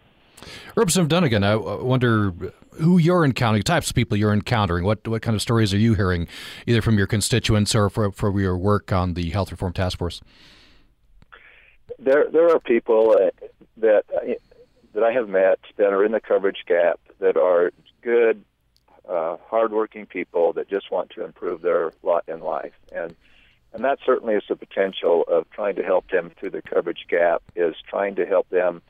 [0.76, 2.34] Representative Dunnigan, I wonder
[2.82, 4.84] who you're encountering, types of people you're encountering.
[4.84, 6.28] What what kind of stories are you hearing,
[6.68, 10.22] either from your constituents or for, for your work on the Health Reform Task Force?
[12.00, 13.30] There there are people uh,
[13.78, 14.04] that
[14.94, 18.44] that I have met that are in the coverage gap that are good,
[19.08, 23.16] uh, hardworking people that just want to improve their lot in life, and
[23.74, 27.42] and that certainly is the potential of trying to help them through the coverage gap.
[27.56, 28.82] Is trying to help them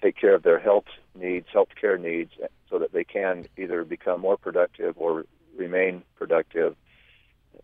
[0.00, 2.32] take care of their health needs, health care needs,
[2.70, 5.24] so that they can either become more productive or
[5.56, 6.76] remain productive.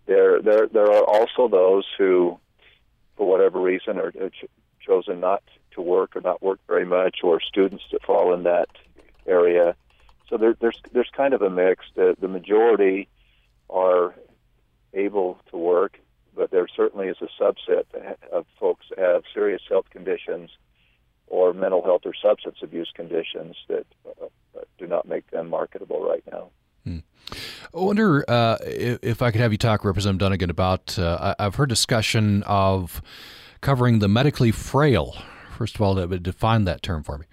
[0.06, 2.38] There, there, there are also those who,
[3.16, 4.44] for whatever reason, are ch-
[4.84, 5.42] chosen not
[5.74, 8.68] to work or not work very much, or students that fall in that
[9.26, 9.76] area.
[10.28, 11.84] So there, there's there's kind of a mix.
[11.94, 13.08] The, the majority
[13.68, 14.14] are
[14.92, 16.00] able to work,
[16.34, 17.84] but there certainly is a subset
[18.32, 20.50] of folks that have serious health conditions
[21.26, 24.26] or mental health or substance abuse conditions that uh,
[24.78, 26.50] do not make them marketable right now.
[26.84, 26.98] Hmm.
[27.74, 30.98] I wonder uh, if I could have you talk, Representative Dunnigan, about.
[30.98, 33.02] Uh, I've heard discussion of
[33.60, 35.16] covering the medically frail.
[35.54, 37.26] First of all, that would define that term for me.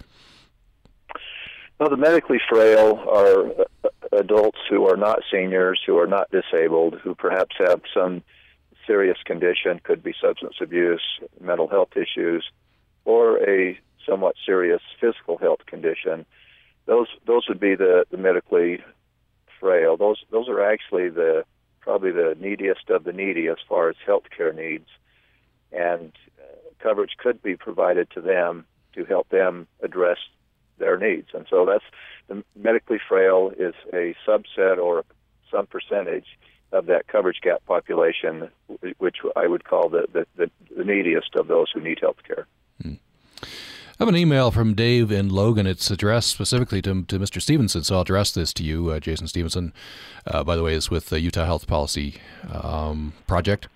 [1.79, 6.99] Well, the medically frail are uh, adults who are not seniors, who are not disabled,
[7.03, 8.21] who perhaps have some
[8.86, 11.01] serious condition, could be substance abuse,
[11.39, 12.49] mental health issues,
[13.05, 16.25] or a somewhat serious physical health condition,
[16.86, 18.84] those those would be the, the medically
[19.60, 19.97] frail.
[19.97, 21.45] Those those are actually the
[21.79, 24.88] probably the neediest of the needy as far as health care needs,
[25.71, 26.12] and
[26.82, 30.17] coverage could be provided to them to help them address
[30.78, 31.30] their needs.
[31.34, 31.84] And so that's
[32.28, 35.06] the medically frail is a subset or
[35.50, 36.26] some percentage
[36.72, 38.50] of that coverage gap population,
[38.98, 42.48] which I would call the, the, the, the neediest of those who need health care.
[42.82, 42.94] Hmm.
[43.44, 45.67] I have an email from Dave in Logan.
[45.67, 47.41] It's addressed specifically to, to Mr.
[47.41, 49.74] Stevenson, so I'll address this to you, uh, Jason Stevenson.
[50.26, 52.15] Uh, by the way, is with the Utah Health Policy
[52.52, 53.67] um, Project.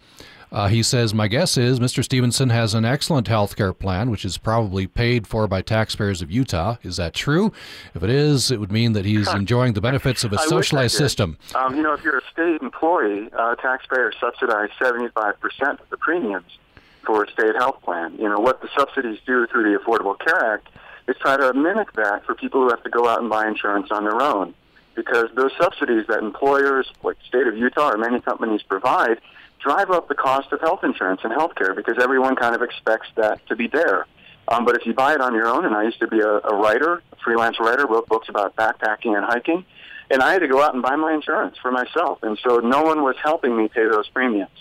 [0.51, 2.03] Uh, he says, My guess is Mr.
[2.03, 6.31] Stevenson has an excellent health care plan, which is probably paid for by taxpayers of
[6.31, 6.77] Utah.
[6.84, 7.51] Is that true?
[7.93, 11.38] If it is, it would mean that he's enjoying the benefits of a socialized system.
[11.53, 15.36] Um, you know, if you're a state employee, uh, taxpayers subsidize 75%
[15.79, 16.58] of the premiums
[17.05, 18.15] for a state health plan.
[18.17, 20.69] You know, what the subsidies do through the Affordable Care Act
[21.08, 23.91] is try to mimic that for people who have to go out and buy insurance
[23.91, 24.53] on their own.
[24.95, 29.19] Because those subsidies that employers, like the state of Utah or many companies provide,
[29.65, 33.08] drive up the cost of health insurance and health care because everyone kind of expects
[33.15, 34.06] that to be there.
[34.47, 36.30] Um, but if you buy it on your own, and I used to be a,
[36.30, 39.65] a writer, a freelance writer, wrote books about backpacking and hiking,
[40.12, 42.19] and I had to go out and buy my insurance for myself.
[42.21, 44.51] And so no one was helping me pay those premiums.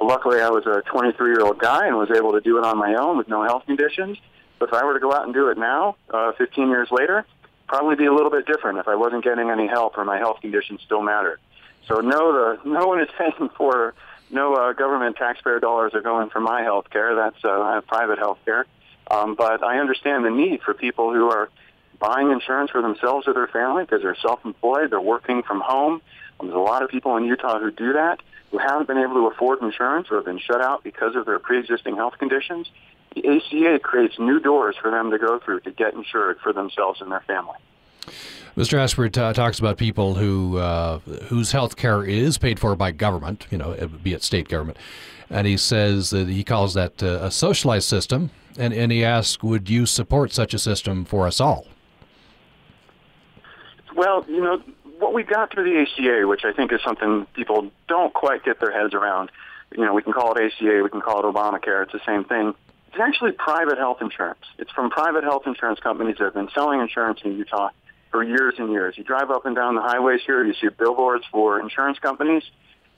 [0.00, 2.78] Luckily, I was a 23 year old guy and was able to do it on
[2.78, 4.16] my own with no health conditions.
[4.60, 7.26] But if I were to go out and do it now, uh, 15 years later,
[7.66, 10.40] probably be a little bit different if I wasn't getting any help or my health
[10.40, 11.40] conditions still mattered.
[11.88, 13.94] So no, the no one is paying for
[14.32, 17.14] no uh, government taxpayer dollars are going for my health care.
[17.14, 18.66] That's uh, private health care.
[19.10, 21.50] Um, but I understand the need for people who are
[21.98, 26.02] buying insurance for themselves or their family because they're self-employed, they're working from home.
[26.40, 28.20] There's a lot of people in Utah who do that
[28.52, 31.38] who haven't been able to afford insurance or have been shut out because of their
[31.38, 32.70] pre-existing health conditions,
[33.14, 37.00] the ACA creates new doors for them to go through to get insured for themselves
[37.00, 37.56] and their family.
[38.56, 38.78] Mr.
[38.78, 43.46] Ashford uh, talks about people who uh, whose health care is paid for by government,
[43.50, 44.76] you know, be it state government,
[45.30, 49.42] and he says that he calls that uh, a socialized system, and, and he asks,
[49.42, 51.66] would you support such a system for us all?
[53.96, 54.62] Well, you know,
[54.98, 58.60] what we got through the ACA, which I think is something people don't quite get
[58.60, 59.30] their heads around,
[59.74, 62.24] you know, we can call it ACA, we can call it Obamacare, it's the same
[62.24, 62.54] thing.
[62.88, 64.44] It's actually private health insurance.
[64.58, 67.70] It's from private health insurance companies that have been selling insurance in Utah
[68.12, 68.96] for years and years.
[68.96, 72.44] You drive up and down the highways here, you see billboards for insurance companies.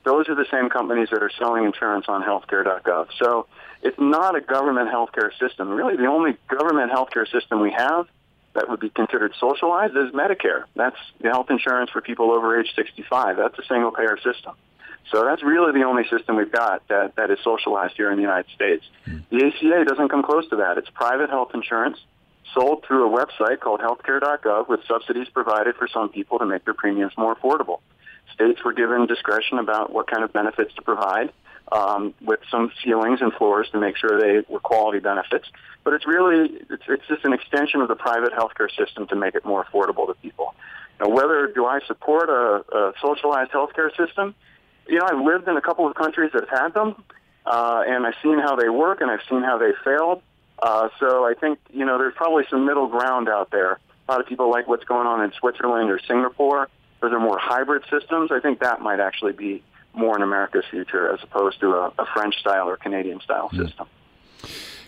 [0.03, 3.07] Those are the same companies that are selling insurance on healthcare.gov.
[3.17, 3.47] So
[3.81, 5.69] it's not a government healthcare system.
[5.69, 8.07] Really, the only government healthcare system we have
[8.53, 10.65] that would be considered socialized is Medicare.
[10.75, 13.37] That's the health insurance for people over age 65.
[13.37, 14.53] That's a single payer system.
[15.11, 18.23] So that's really the only system we've got that, that is socialized here in the
[18.23, 18.83] United States.
[19.05, 19.19] Hmm.
[19.29, 20.77] The ACA doesn't come close to that.
[20.77, 21.97] It's private health insurance
[22.53, 26.73] sold through a website called healthcare.gov with subsidies provided for some people to make their
[26.73, 27.79] premiums more affordable.
[28.33, 31.31] States were given discretion about what kind of benefits to provide.
[31.71, 35.47] um, with some ceilings and floors to make sure they were quality benefits.
[35.83, 39.35] But it's really it's, it's just an extension of the private healthcare system to make
[39.35, 40.53] it more affordable to people.
[40.99, 44.35] Now, whether do I support a, a socialized healthcare system?
[44.87, 47.03] You know, I've lived in a couple of countries that have had them,
[47.45, 50.21] uh, and I've seen how they work, and I've seen how they failed.
[50.61, 53.79] Uh, so I think you know there's probably some middle ground out there.
[54.07, 56.69] A lot of people like what's going on in Switzerland or Singapore.
[57.01, 58.31] Those are more hybrid systems.
[58.31, 59.63] I think that might actually be
[59.93, 63.65] more in America's future as opposed to a, a French style or Canadian style mm.
[63.65, 63.87] system.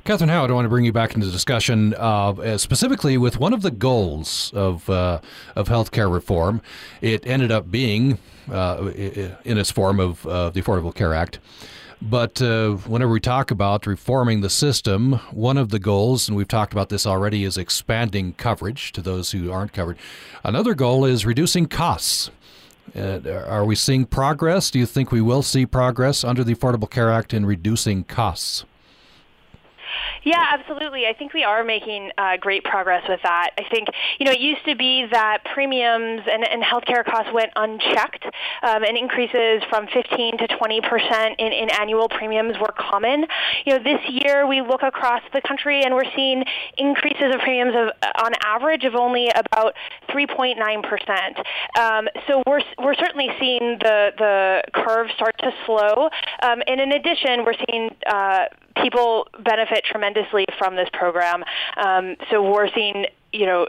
[0.03, 3.51] Catherine Howard, I want to bring you back into the discussion uh, specifically with one
[3.51, 5.19] of the goals of uh,
[5.55, 6.61] of healthcare reform.
[7.01, 8.17] It ended up being,
[8.49, 8.89] uh,
[9.43, 11.39] in its form of the Affordable Care Act.
[12.01, 16.47] But uh, whenever we talk about reforming the system, one of the goals, and we've
[16.47, 19.97] talked about this already, is expanding coverage to those who aren't covered.
[20.43, 22.29] Another goal is reducing costs.
[22.95, 24.71] Uh, are we seeing progress?
[24.71, 28.63] Do you think we will see progress under the Affordable Care Act in reducing costs?
[30.27, 31.07] Yeah, absolutely.
[31.07, 33.51] I think we are making uh, great progress with that.
[33.57, 33.87] I think,
[34.19, 38.25] you know, it used to be that premiums and, and healthcare costs went unchecked
[38.61, 43.25] um, and increases from 15 to 20 percent in, in annual premiums were common.
[43.65, 46.43] You know, this year we look across the country and we're seeing
[46.77, 49.75] increases of premiums of, on average of only about
[50.09, 50.59] 3.9
[50.89, 51.37] percent.
[51.79, 56.09] Um, so we're, we're certainly seeing the, the curve start to slow.
[56.43, 58.47] Um, and in addition, we're seeing uh,
[58.81, 61.43] people benefit tremendously from this program.
[61.77, 63.67] Um, so we're seeing you know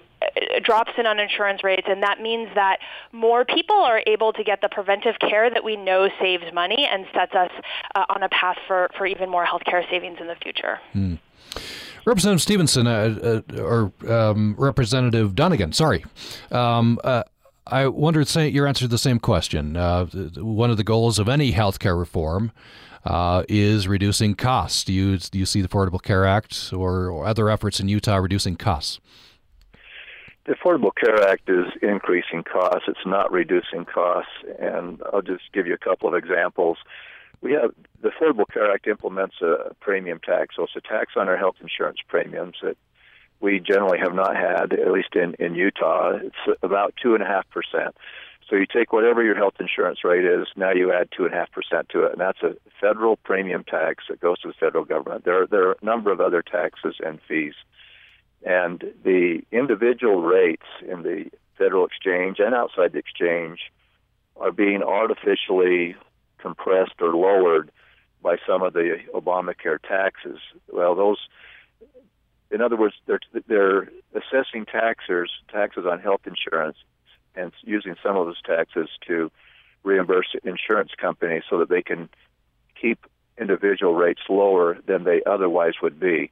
[0.63, 2.79] drops in uninsurance rates and that means that
[3.13, 7.07] more people are able to get the preventive care that we know saves money and
[7.13, 7.51] sets us
[7.95, 10.79] uh, on a path for, for even more healthcare savings in the future.
[10.93, 11.15] Hmm.
[12.05, 16.05] Representative Stevenson, uh, uh, or um, Representative Dunnigan, sorry.
[16.51, 17.25] Um, uh,
[17.67, 19.77] I wondered, say, your answer to the same question.
[19.77, 22.53] Uh, one of the goals of any healthcare reform
[23.05, 24.85] uh, is reducing costs.
[24.85, 28.57] Do you you see the Affordable Care Act or, or other efforts in Utah reducing
[28.57, 29.01] costs?
[30.47, 32.85] The Affordable Care Act is increasing costs.
[32.89, 34.33] It's not reducing costs.
[34.59, 36.79] And I'll just give you a couple of examples.
[37.43, 41.29] We have the Affordable Care Act implements a premium tax, so it's a tax on
[41.29, 42.77] our health insurance premiums that
[43.41, 46.17] we generally have not had, at least in, in Utah.
[46.17, 47.95] It's about two and a half percent.
[48.49, 51.37] So you take whatever your health insurance rate is, now you add two and a
[51.37, 54.85] half percent to it, and that's a federal premium tax that goes to the federal
[54.85, 55.25] government.
[55.25, 57.55] There, there are a number of other taxes and fees,
[58.47, 61.27] and the individual rates in the
[61.59, 63.59] federal exchange and outside the exchange
[64.37, 65.97] are being artificially
[66.39, 67.71] compressed or lowered
[68.23, 70.39] by some of the Obamacare taxes.
[70.73, 71.19] Well, those,
[72.51, 76.79] in other words, they're they're assessing taxers taxes on health insurance
[77.39, 79.31] and using some of those taxes to
[79.85, 82.09] reimburse insurance companies so that they can
[82.81, 83.07] keep
[83.39, 86.31] individual rates lower than they otherwise would be.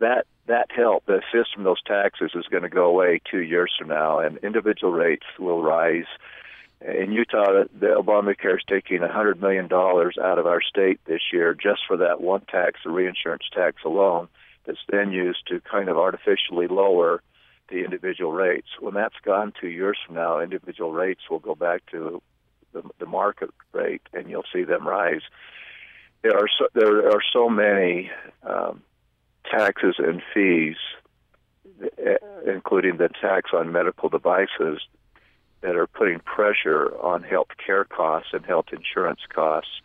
[0.00, 3.74] That that help, the assist from those taxes is going to go away two years
[3.78, 6.06] from now, and individual rates will rise.
[6.80, 11.80] In Utah, the Obamacare is taking $100 million out of our state this year just
[11.86, 14.28] for that one tax, the reinsurance tax alone,
[14.64, 17.20] that's then used to kind of artificially lower
[17.68, 18.68] the individual rates.
[18.80, 22.22] When that's gone two years from now, individual rates will go back to
[22.72, 25.22] the, the market rate, and you'll see them rise.
[26.22, 28.10] There are so, there are so many
[28.42, 28.82] um,
[29.50, 30.76] taxes and fees,
[31.82, 34.80] eh, including the tax on medical devices,
[35.60, 39.80] that are putting pressure on health care costs and health insurance costs.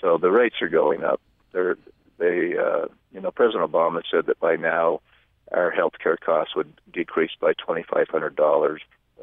[0.00, 1.20] So the rates are going up.
[1.52, 1.78] They're,
[2.18, 5.00] they, uh, you know, President Obama said that by now
[5.52, 8.78] our health care costs would decrease by $2,500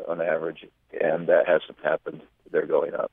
[0.08, 0.66] on average,
[1.02, 2.22] and that hasn't happened.
[2.52, 3.12] They're going up.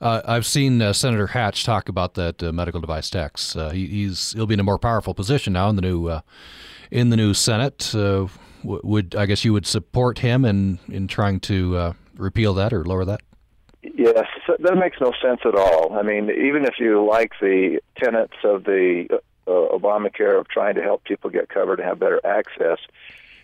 [0.00, 3.54] Uh, I've seen uh, Senator Hatch talk about that uh, medical device tax.
[3.54, 6.20] Uh, he, he's he'll be in a more powerful position now in the new uh,
[6.90, 7.94] in the new Senate.
[7.94, 8.26] Uh,
[8.62, 12.84] w- would I guess you would support him in in trying to repeal that or
[12.84, 13.20] lower that?
[13.82, 15.96] Yes, that makes no sense at all.
[15.96, 20.82] I mean, even if you like the tenets of the uh, Obamacare of trying to
[20.82, 22.78] help people get covered and have better access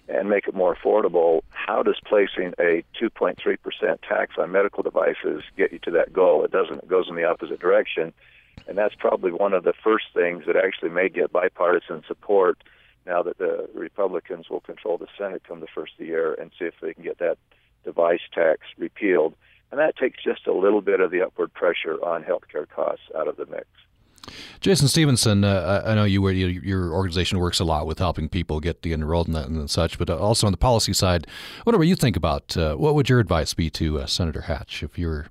[0.08, 3.36] and make it more affordable, how does placing a 2.3%
[4.08, 6.44] tax on medical devices get you to that goal?
[6.44, 6.78] It doesn't.
[6.78, 8.12] It goes in the opposite direction.
[8.66, 12.58] And that's probably one of the first things that actually may get bipartisan support
[13.06, 16.50] now that the Republicans will control the Senate come the first of the year and
[16.58, 17.38] see if they can get that
[17.84, 19.34] device tax repealed.
[19.70, 23.28] And that takes just a little bit of the upward pressure on healthcare costs out
[23.28, 23.66] of the mix.
[24.60, 28.60] Jason Stevenson, uh, I know you were, your organization works a lot with helping people
[28.60, 31.26] get enrolled in that and such, but also on the policy side,
[31.64, 34.98] whatever you think about, uh, what would your advice be to uh, Senator Hatch if
[34.98, 35.28] you're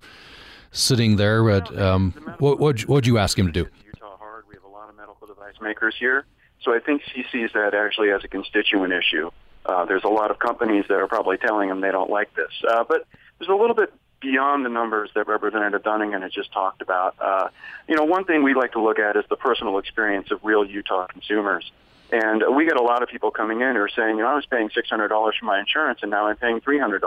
[0.72, 1.44] sitting there.
[1.44, 3.68] But um, what would what'd you ask him to do?
[3.86, 4.46] Utah Hard.
[4.48, 6.26] We have a lot of medical device makers here,
[6.62, 9.32] so I think he sees that actually as a constituent issue.
[9.66, 12.52] Uh, there's a lot of companies that are probably telling him they don't like this,
[12.70, 13.06] uh, but
[13.38, 17.16] there's a little bit beyond the numbers that Representative Dunnigan has just talked about.
[17.20, 17.50] Uh,
[17.88, 20.66] you know, one thing we like to look at is the personal experience of real
[20.66, 21.72] Utah consumers.
[22.12, 24.36] And we get a lot of people coming in who are saying, you know, I
[24.36, 27.02] was paying $600 for my insurance and now I'm paying $300.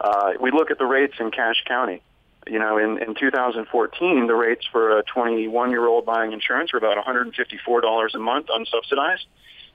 [0.00, 2.02] Uh, we look at the rates in Cache County.
[2.46, 8.14] You know, in, in 2014, the rates for a 21-year-old buying insurance were about $154
[8.14, 9.26] a month unsubsidized.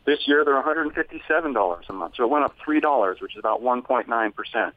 [0.06, 2.16] This year, they're $157 a month.
[2.16, 4.72] So it went up $3, which is about 1.9%.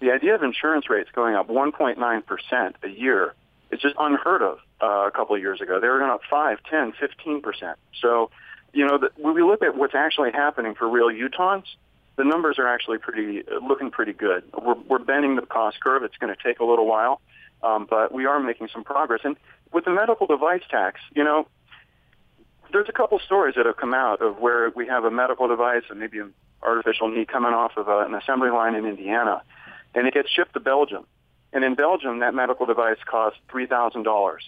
[0.00, 3.34] The idea of insurance rates going up 1.9% a year
[3.70, 5.80] is just unheard of uh, a couple of years ago.
[5.80, 7.74] They were going up 5, 10, 15%.
[8.00, 8.30] So,
[8.72, 11.64] you know, the, when we look at what's actually happening for real Utahns,
[12.16, 14.44] the numbers are actually pretty looking pretty good.
[14.60, 16.02] We're, we're bending the cost curve.
[16.02, 17.20] It's going to take a little while,
[17.62, 19.20] um, but we are making some progress.
[19.24, 19.36] And
[19.72, 21.46] with the medical device tax, you know,
[22.72, 25.84] there's a couple stories that have come out of where we have a medical device
[25.90, 26.32] and maybe an
[26.62, 29.42] artificial knee coming off of a, an assembly line in Indiana,
[29.96, 31.04] and it gets shipped to Belgium.
[31.52, 34.44] And in Belgium, that medical device costs three thousand dollars.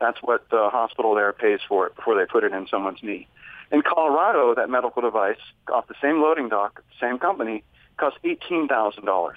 [0.00, 3.26] That's what the hospital there pays for it before they put it in someone's knee.
[3.72, 5.40] In Colorado, that medical device
[5.72, 7.64] off the same loading dock, same company,
[7.96, 9.32] costs $18,000.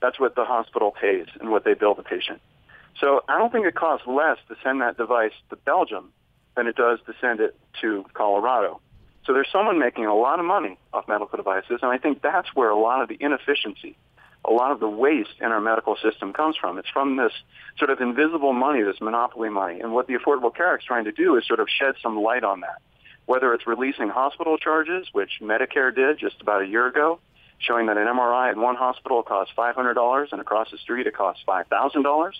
[0.00, 2.40] That's what the hospital pays and what they bill the patient.
[3.00, 6.12] So I don't think it costs less to send that device to Belgium
[6.54, 8.80] than it does to send it to Colorado.
[9.26, 12.54] So there's someone making a lot of money off medical devices, and I think that's
[12.54, 13.96] where a lot of the inefficiency,
[14.44, 16.78] a lot of the waste in our medical system comes from.
[16.78, 17.32] It's from this
[17.78, 19.80] sort of invisible money, this monopoly money.
[19.80, 22.20] And what the Affordable Care Act is trying to do is sort of shed some
[22.20, 22.80] light on that
[23.26, 27.18] whether it's releasing hospital charges, which Medicare did just about a year ago,
[27.58, 31.42] showing that an MRI at one hospital costs $500 and across the street it costs
[31.46, 32.32] $5,000.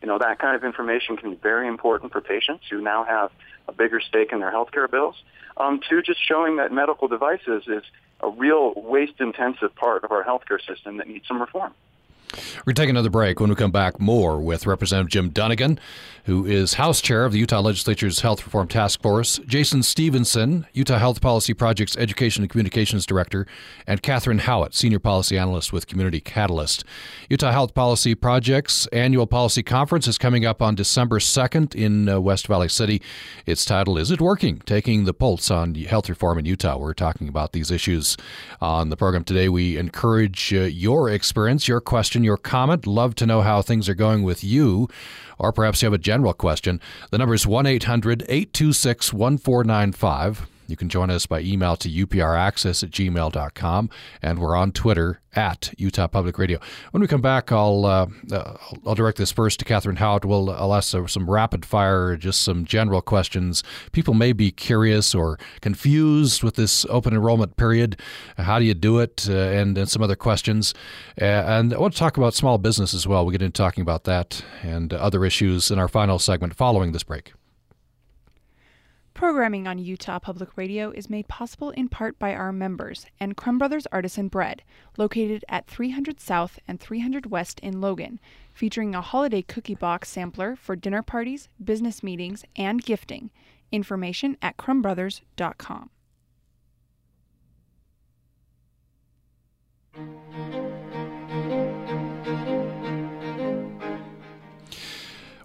[0.00, 3.30] You know, that kind of information can be very important for patients who now have
[3.68, 5.14] a bigger stake in their healthcare bills.
[5.56, 7.84] Um, to just showing that medical devices is
[8.22, 11.74] a real waste-intensive part of our healthcare system that needs some reform.
[12.32, 13.40] We're going to take another break.
[13.40, 15.78] When we come back, more with Representative Jim Dunnigan,
[16.24, 20.98] who is House Chair of the Utah Legislature's Health Reform Task Force, Jason Stevenson, Utah
[20.98, 23.46] Health Policy Project's Education and Communications Director,
[23.86, 26.84] and Catherine Howitt, Senior Policy Analyst with Community Catalyst.
[27.28, 32.20] Utah Health Policy Project's annual policy conference is coming up on December 2nd in uh,
[32.20, 33.02] West Valley City.
[33.44, 34.58] Its title Is It Working?
[34.64, 36.78] Taking the Pulse on Health Reform in Utah.
[36.78, 38.16] We're talking about these issues
[38.60, 39.48] on the program today.
[39.48, 41.80] We encourage uh, your experience, your
[42.22, 42.86] question, your comment.
[42.86, 44.88] Love to know how things are going with you
[45.38, 50.51] or perhaps you have a general question, the number is 1 800 826 1495.
[50.72, 53.90] You can join us by email to upraccess at gmail.com,
[54.22, 56.60] and we're on Twitter at Utah Public Radio.
[56.92, 58.56] When we come back, I'll uh, uh,
[58.86, 60.24] I'll direct this first to Catherine Howitt.
[60.24, 63.62] We'll I'll ask some rapid fire, just some general questions.
[63.92, 68.00] People may be curious or confused with this open enrollment period.
[68.38, 70.72] How do you do it, uh, and and some other questions.
[71.20, 73.26] Uh, and I want to talk about small business as well.
[73.26, 77.02] We'll get into talking about that and other issues in our final segment following this
[77.02, 77.34] break.
[79.14, 83.58] Programming on Utah Public Radio is made possible in part by our members and Crumb
[83.58, 84.62] Brothers Artisan Bread,
[84.96, 88.18] located at 300 South and 300 West in Logan,
[88.54, 93.30] featuring a holiday cookie box sampler for dinner parties, business meetings, and gifting.
[93.70, 95.90] Information at crumbbrothers.com.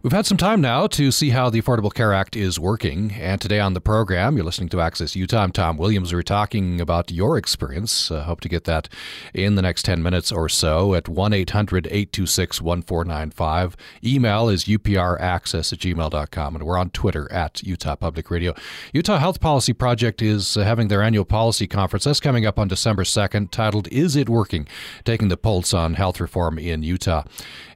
[0.04, 3.14] We've had some time now to see how the Affordable Care Act is working.
[3.14, 5.42] And today on the program, you're listening to Access Utah.
[5.42, 6.14] I'm Tom Williams.
[6.14, 8.12] We're talking about your experience.
[8.12, 8.90] Uh, hope to get that
[9.34, 13.76] in the next 10 minutes or so at 1 800 826 1495.
[14.04, 16.56] Email is upraccess at gmail.com.
[16.56, 18.54] And we're on Twitter at Utah Public Radio.
[18.94, 22.04] Utah Health Policy Project is uh, having their annual policy conference.
[22.04, 24.68] That's coming up on December 2nd, titled Is It Working?
[25.06, 27.24] Taking the Pulse on Health Reform in Utah.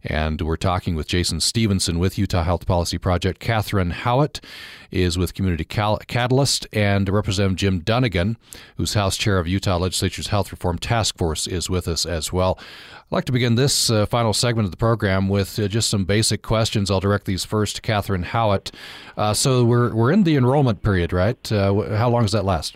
[0.03, 3.39] And we're talking with Jason Stevenson with Utah Health Policy Project.
[3.39, 4.41] Catherine Howitt
[4.89, 8.37] is with Community Cal- Catalyst, and Representative Jim Dunnigan,
[8.77, 12.57] who's House Chair of Utah Legislature's Health Reform Task Force, is with us as well.
[12.59, 16.05] I'd like to begin this uh, final segment of the program with uh, just some
[16.05, 16.89] basic questions.
[16.89, 18.71] I'll direct these first to Catherine Howitt.
[19.17, 21.51] Uh, so we're we're in the enrollment period, right?
[21.51, 22.75] Uh, how long does that last?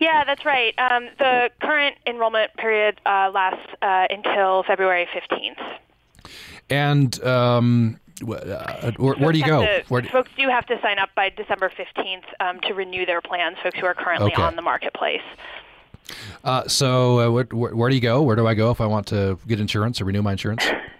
[0.00, 0.76] Yeah, that's right.
[0.78, 5.78] Um, the current enrollment period uh, lasts uh, until February 15th.
[6.70, 9.60] And um, uh, where, where, do you go?
[9.60, 13.04] To, where do, folks do have to sign up by December 15th um, to renew
[13.04, 14.42] their plans, folks who are currently okay.
[14.42, 15.22] on the marketplace.
[16.44, 18.22] Uh, so, uh, where, where, do you go?
[18.22, 20.66] Where do I go if I want to get insurance or renew my insurance?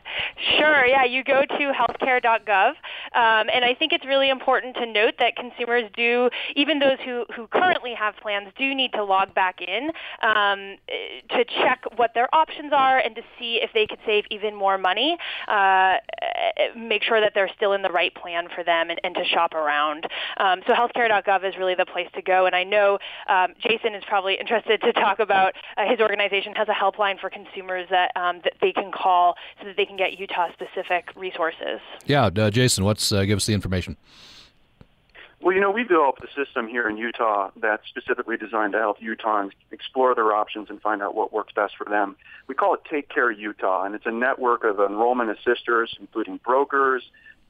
[0.59, 0.87] Sure.
[0.87, 5.37] Yeah, you go to healthcare.gov, um, and I think it's really important to note that
[5.37, 9.91] consumers do, even those who, who currently have plans, do need to log back in
[10.23, 10.77] um,
[11.31, 14.79] to check what their options are and to see if they could save even more
[14.79, 15.17] money.
[15.49, 15.97] Uh,
[16.77, 19.55] make sure that they're still in the right plan for them and, and to shop
[19.55, 20.07] around.
[20.39, 22.47] Um, so healthcare.gov is really the place to go.
[22.47, 22.99] And I know
[23.29, 27.31] um, Jason is probably interested to talk about uh, his organization has a helpline for
[27.31, 31.81] consumers that um, that they can call so that they can get Utah specific resources.
[32.07, 33.97] Yeah, uh, Jason, what's uh, give us the information.
[35.43, 38.99] Well, you know, we developed a system here in Utah that's specifically designed to help
[39.01, 42.17] Utahns explore their options and find out what works best for them.
[42.47, 47.05] We call it Take Care Utah, and it's a network of enrollment assisters, including brokers,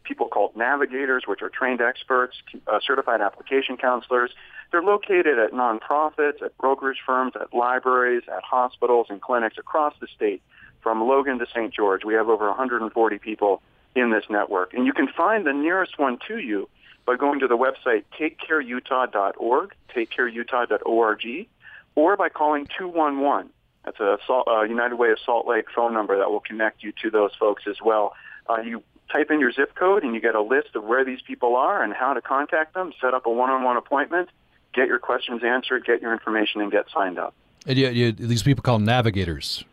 [0.04, 2.36] people called navigators, which are trained experts,
[2.68, 4.30] uh, certified application counselors.
[4.70, 10.06] They're located at nonprofits, at brokerage firms, at libraries, at hospitals and clinics across the
[10.14, 10.42] state,
[10.82, 11.72] from Logan to St.
[11.72, 12.04] George.
[12.04, 13.62] We have over 140 people
[13.94, 14.74] in this network.
[14.74, 16.68] And you can find the nearest one to you
[17.06, 21.48] by going to the website takecareutah.org, takecareutah.org,
[21.94, 23.50] or by calling 211.
[23.84, 27.10] That's a uh, United Way of Salt Lake phone number that will connect you to
[27.10, 28.12] those folks as well.
[28.48, 31.20] Uh, you type in your zip code and you get a list of where these
[31.22, 34.28] people are and how to contact them, set up a one-on-one appointment,
[34.74, 37.34] get your questions answered, get your information, and get signed up.
[37.66, 39.64] And you, you, these people call navigators.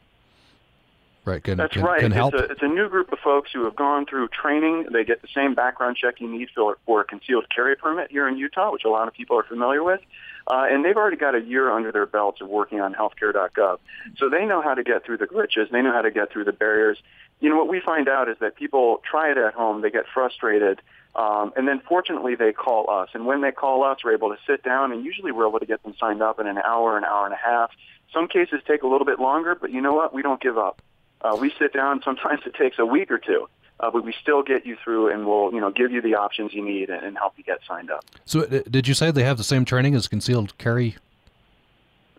[1.27, 1.43] Right.
[1.43, 1.99] Can, That's can, right.
[1.99, 2.33] Can help.
[2.33, 4.85] It's, a, it's a new group of folks who have gone through training.
[4.93, 8.29] They get the same background check you need for, for a concealed carry permit here
[8.29, 9.99] in Utah, which a lot of people are familiar with.
[10.47, 13.79] Uh, and they've already got a year under their belts of working on healthcare.gov.
[14.15, 15.69] So they know how to get through the glitches.
[15.69, 16.97] They know how to get through the barriers.
[17.41, 19.81] You know, what we find out is that people try it at home.
[19.81, 20.79] They get frustrated.
[21.13, 23.09] Um, and then fortunately they call us.
[23.13, 25.65] And when they call us, we're able to sit down and usually we're able to
[25.65, 27.71] get them signed up in an hour, an hour and a half.
[28.13, 30.13] Some cases take a little bit longer, but you know what?
[30.13, 30.81] We don't give up.
[31.21, 32.01] Uh, we sit down.
[32.03, 33.47] Sometimes it takes a week or two,
[33.79, 36.53] uh, but we still get you through, and we'll you know give you the options
[36.53, 38.05] you need and, and help you get signed up.
[38.25, 40.95] So, uh, did you say they have the same training as concealed carry?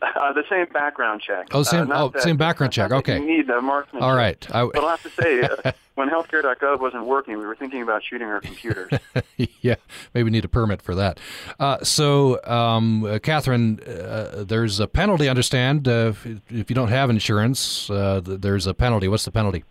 [0.01, 1.49] Uh, the same background check.
[1.53, 1.91] Oh, same.
[1.91, 2.93] Uh, oh, that, same background check.
[2.93, 3.19] Okay.
[3.19, 4.03] You need the marksman.
[4.03, 4.47] All right.
[4.55, 8.03] I, but I'll have to say, uh, when healthcare.gov wasn't working, we were thinking about
[8.05, 8.93] shooting our computers.
[9.61, 9.77] yeah,
[10.15, 11.19] maybe need a permit for that.
[11.59, 15.29] Uh, so, um, uh, Catherine, uh, there's a penalty.
[15.29, 19.09] Understand if, if, you don't have insurance, there's a penalty.
[19.09, 19.65] What's the penalty?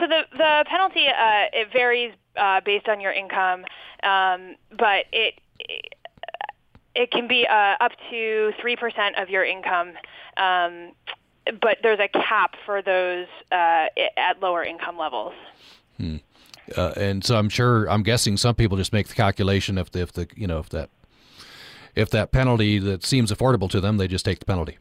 [0.00, 2.12] so the the penalty it varies
[2.64, 3.64] based on your income,
[4.02, 5.94] um, but it, it
[6.96, 9.92] it can be uh, up to 3% of your income,
[10.36, 10.92] um,
[11.60, 13.86] but there's a cap for those uh,
[14.16, 15.34] at lower income levels.
[15.98, 16.16] Hmm.
[16.76, 20.00] Uh, and so I'm sure, I'm guessing some people just make the calculation if the,
[20.00, 20.90] if the, you know, if that,
[21.94, 24.78] if that penalty that seems affordable to them, they just take the penalty.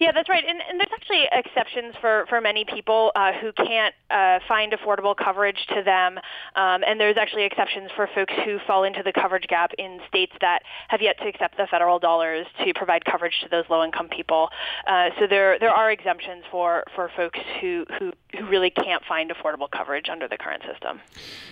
[0.00, 0.42] Yeah, that's right.
[0.48, 5.14] And, and there's actually exceptions for, for many people uh, who can't uh, find affordable
[5.14, 6.18] coverage to them.
[6.56, 10.32] Um, and there's actually exceptions for folks who fall into the coverage gap in states
[10.40, 14.48] that have yet to accept the federal dollars to provide coverage to those low-income people.
[14.86, 19.30] Uh, so there there are exemptions for, for folks who, who, who really can't find
[19.30, 20.98] affordable coverage under the current system.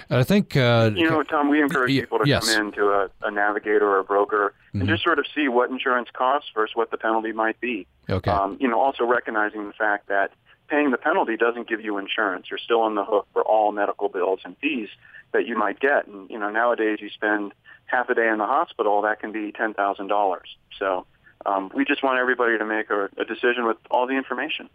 [0.08, 0.56] I think...
[0.56, 2.54] Uh, you know, Tom, we encourage people to yes.
[2.54, 4.80] come into a, a navigator or a broker mm-hmm.
[4.80, 7.86] and just sort of see what insurance costs versus what the penalty might be.
[8.08, 8.30] Okay.
[8.30, 10.32] Um, you know, also recognizing the fact that
[10.68, 12.46] paying the penalty doesn't give you insurance.
[12.50, 14.88] You're still on the hook for all medical bills and fees
[15.32, 16.06] that you might get.
[16.06, 17.52] And you know, nowadays you spend
[17.86, 20.56] half a day in the hospital, that can be ten thousand dollars.
[20.78, 21.06] So
[21.46, 24.68] um, we just want everybody to make a, a decision with all the information.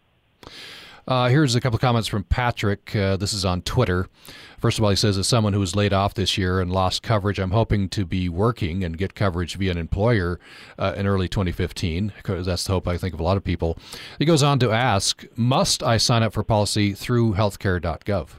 [1.07, 2.95] Uh, here's a couple of comments from Patrick.
[2.95, 4.07] Uh, this is on Twitter.
[4.57, 7.03] First of all, he says, as someone who was laid off this year and lost
[7.03, 10.39] coverage, I'm hoping to be working and get coverage via an employer
[10.79, 12.13] uh, in early 2015.
[12.25, 13.77] That's the hope, I think, of a lot of people.
[14.17, 18.29] He goes on to ask, must I sign up for policy through healthcare.gov?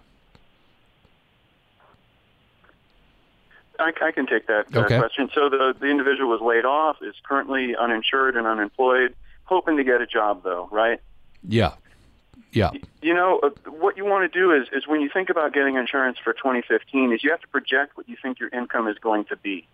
[3.79, 4.99] I, I can take that okay.
[4.99, 5.29] question.
[5.35, 10.01] So the, the individual was laid off, is currently uninsured and unemployed, hoping to get
[10.01, 11.01] a job, though, right?
[11.47, 11.75] Yeah.
[12.55, 12.71] Yeah.
[13.03, 15.77] You know, uh, what you want to do is, is when you think about getting
[15.77, 19.25] insurance for 2015 is you have to project what you think your income is going
[19.27, 19.67] to be.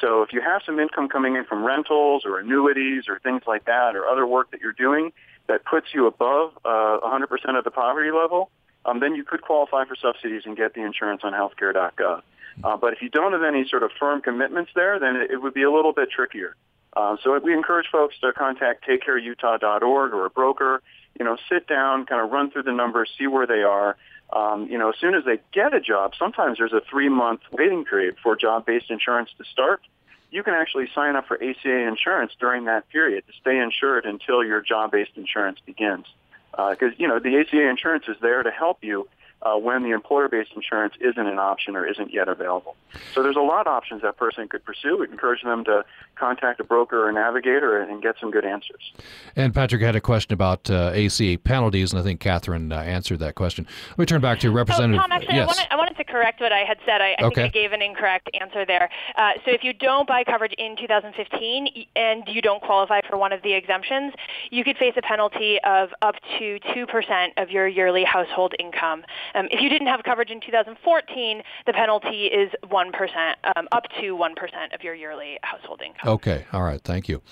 [0.00, 3.66] So if you have some income coming in from rentals or annuities or things like
[3.66, 5.12] that or other work that you're doing
[5.46, 8.50] that puts you above uh, 100% of the poverty level,
[8.84, 12.22] um, then you could qualify for subsidies and get the insurance on healthcare.gov.
[12.64, 15.42] Uh, but if you don't have any sort of firm commitments there, then it, it
[15.42, 16.56] would be a little bit trickier.
[16.94, 20.82] Uh, so we encourage folks to contact takecareutah.org or a broker
[21.18, 23.96] you know, sit down, kind of run through the numbers, see where they are.
[24.32, 27.84] Um, you know, as soon as they get a job, sometimes there's a three-month waiting
[27.84, 29.82] period for job-based insurance to start.
[30.30, 34.42] You can actually sign up for ACA insurance during that period to stay insured until
[34.42, 36.06] your job-based insurance begins.
[36.50, 39.08] Because, uh, you know, the ACA insurance is there to help you
[39.42, 42.76] uh, when the employer-based insurance isn't an option or isn't yet available.
[43.14, 44.98] So there's a lot of options that person could pursue.
[44.98, 45.84] We encourage them to
[46.14, 48.92] contact a broker or a navigator and get some good answers.
[49.34, 53.18] And Patrick had a question about uh, ACA penalties, and I think Catherine uh, answered
[53.20, 53.66] that question.
[53.90, 55.00] Let me turn back to Representative.
[55.00, 55.44] Oh, Tom, actually, yes.
[55.44, 57.00] I, wanted, I, wanted, to correct what I had said.
[57.00, 57.42] I, I okay.
[57.42, 58.90] think I gave an incorrect answer there.
[59.16, 63.32] Uh, so if you don't buy coverage in 2015 and you don't qualify for one
[63.32, 64.14] of the exemptions,
[64.50, 69.04] you could face a penalty of up to 2% of your yearly household income.
[69.34, 74.16] Um, if you didn't have coverage in 2014, the penalty is 1%, um, up to
[74.16, 76.08] 1% of your yearly household income.
[76.14, 77.22] Okay, all right, thank you.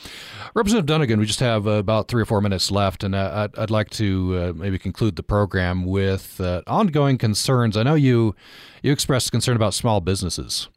[0.54, 3.58] Representative Dunnigan, we just have uh, about three or four minutes left, and uh, I'd,
[3.58, 7.76] I'd, like to uh, maybe conclude the program with uh, ongoing concerns.
[7.76, 8.34] I know you,
[8.82, 10.68] you expressed concern about small businesses.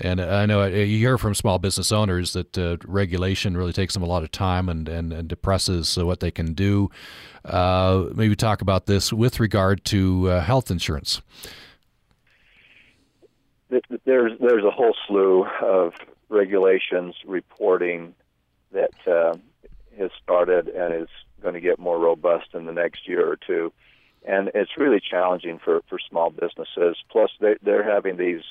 [0.00, 3.94] And I know uh, you hear from small business owners that uh, regulation really takes
[3.94, 6.90] them a lot of time and, and, and depresses what they can do.
[7.44, 11.20] Uh, maybe talk about this with regard to uh, health insurance.
[14.04, 15.92] There's there's a whole slew of
[16.30, 18.14] regulations reporting
[18.72, 19.36] that uh,
[19.98, 21.08] has started and is
[21.42, 23.72] going to get more robust in the next year or two,
[24.26, 26.96] and it's really challenging for, for small businesses.
[27.10, 28.42] Plus, they, they're having these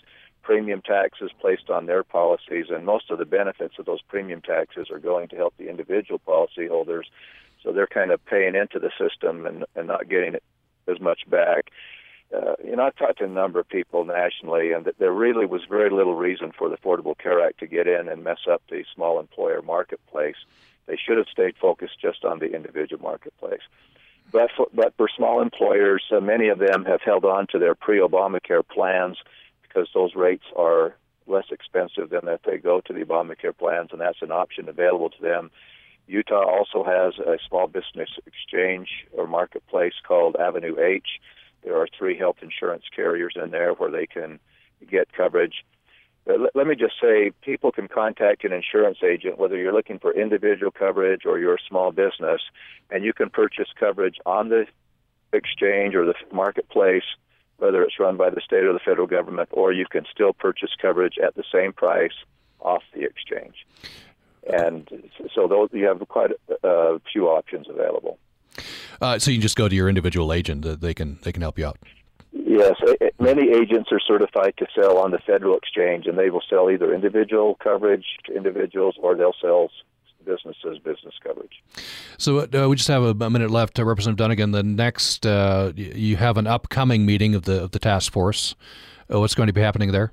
[0.48, 4.88] premium taxes placed on their policies, and most of the benefits of those premium taxes
[4.90, 7.04] are going to help the individual policyholders.
[7.62, 10.36] So they're kind of paying into the system and, and not getting
[10.88, 11.70] as much back.
[12.34, 15.46] Uh, you know, I've talked to a number of people nationally, and that there really
[15.46, 18.62] was very little reason for the Affordable Care Act to get in and mess up
[18.70, 20.38] the small employer marketplace.
[20.86, 23.66] They should have stayed focused just on the individual marketplace.
[24.32, 27.76] But for, but for small employers, uh, many of them have held on to their
[27.76, 29.18] pre-Obamacare plans
[29.78, 30.96] because those rates are
[31.28, 35.10] less expensive than if they go to the Obamacare plans, and that's an option available
[35.10, 35.52] to them.
[36.08, 41.20] Utah also has a small business exchange or marketplace called Avenue H.
[41.64, 44.40] There are three health insurance carriers in there where they can
[44.90, 45.66] get coverage.
[46.28, 50.14] Uh, let me just say, people can contact an insurance agent, whether you're looking for
[50.14, 52.42] individual coverage or you're a small business,
[52.90, 54.66] and you can purchase coverage on the
[55.34, 57.04] exchange or the marketplace
[57.58, 60.70] whether it's run by the state or the federal government, or you can still purchase
[60.82, 62.14] coverage at the same price
[62.60, 63.66] off the exchange.
[64.50, 66.32] And so those, you have quite
[66.64, 68.18] a few options available.
[69.02, 71.60] Uh, so you can just go to your individual agent; they can they can help
[71.60, 71.78] you out.
[72.32, 72.76] Yes,
[73.20, 76.94] many agents are certified to sell on the federal exchange, and they will sell either
[76.94, 79.70] individual coverage to individuals, or they'll sell
[80.28, 81.64] businesses business coverage.
[82.18, 83.80] So uh, we just have a, minute left.
[83.80, 88.12] Representative Dunnigan, the next uh, you have an upcoming meeting of the of the task
[88.12, 88.56] force.
[89.12, 90.12] Uh, what's going to be happening there?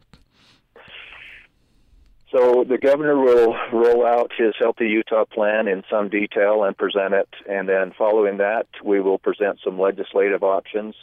[2.31, 7.15] So the governor will roll out his Healthy Utah plan in some detail and present
[7.15, 10.97] it, and then following that, we will present some legislative options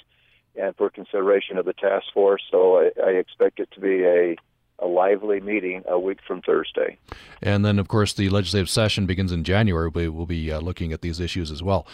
[0.55, 2.41] and for consideration of the task force.
[2.51, 4.35] So I, I expect it to be a
[4.81, 6.97] a lively meeting a week from Thursday.
[7.41, 9.89] And then, of course, the legislative session begins in January.
[9.89, 11.87] We will be uh, looking at these issues as well.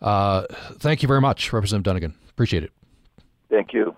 [0.00, 0.46] Uh,
[0.78, 2.14] thank you very much, Representative Dunnigan.
[2.30, 2.72] Appreciate it.
[3.50, 3.94] Thank you.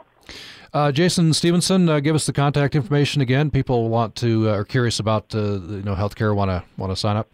[0.72, 3.50] Uh, Jason Stevenson, uh, give us the contact information again.
[3.50, 6.34] People want to uh, are curious about uh, you know healthcare.
[6.34, 7.28] Want to want to sign up.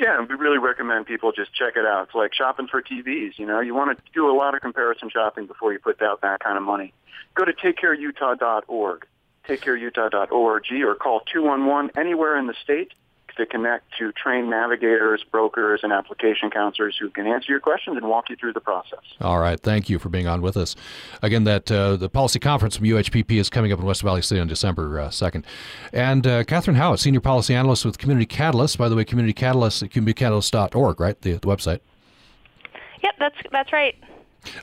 [0.00, 2.08] Yeah, we really recommend people just check it out.
[2.08, 3.38] It's like shopping for TVs.
[3.38, 6.20] You know, you want to do a lot of comparison shopping before you put out
[6.22, 6.92] that kind of money.
[7.34, 9.06] Go to takecareutah.org
[9.48, 12.92] takecareutah.org or call 211 anywhere in the state
[13.36, 18.08] to connect to trained navigators, brokers, and application counselors who can answer your questions and
[18.08, 19.00] walk you through the process.
[19.20, 19.60] All right.
[19.60, 20.74] Thank you for being on with us.
[21.22, 24.40] Again, that uh, the policy conference from UHPP is coming up in West Valley City
[24.40, 25.44] on December uh, 2nd.
[25.92, 28.78] And uh, Catherine Howitt, Senior Policy Analyst with Community Catalyst.
[28.78, 31.20] By the way, Community Catalyst at communitycatalyst.org, right?
[31.20, 31.80] The, the website.
[33.02, 33.94] Yep, that's, that's right.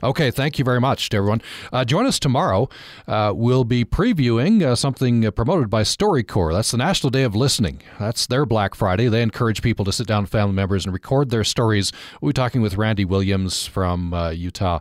[0.02, 1.42] Okay, thank you very much to everyone.
[1.72, 2.68] Uh, join us tomorrow.
[3.06, 6.52] Uh, we'll be previewing uh, something uh, promoted by StoryCorps.
[6.52, 7.82] That's the National Day of Listening.
[7.98, 9.08] That's their Black Friday.
[9.08, 11.92] They encourage people to sit down with family members and record their stories.
[12.20, 14.80] We'll be talking with Randy Williams from uh, Utah.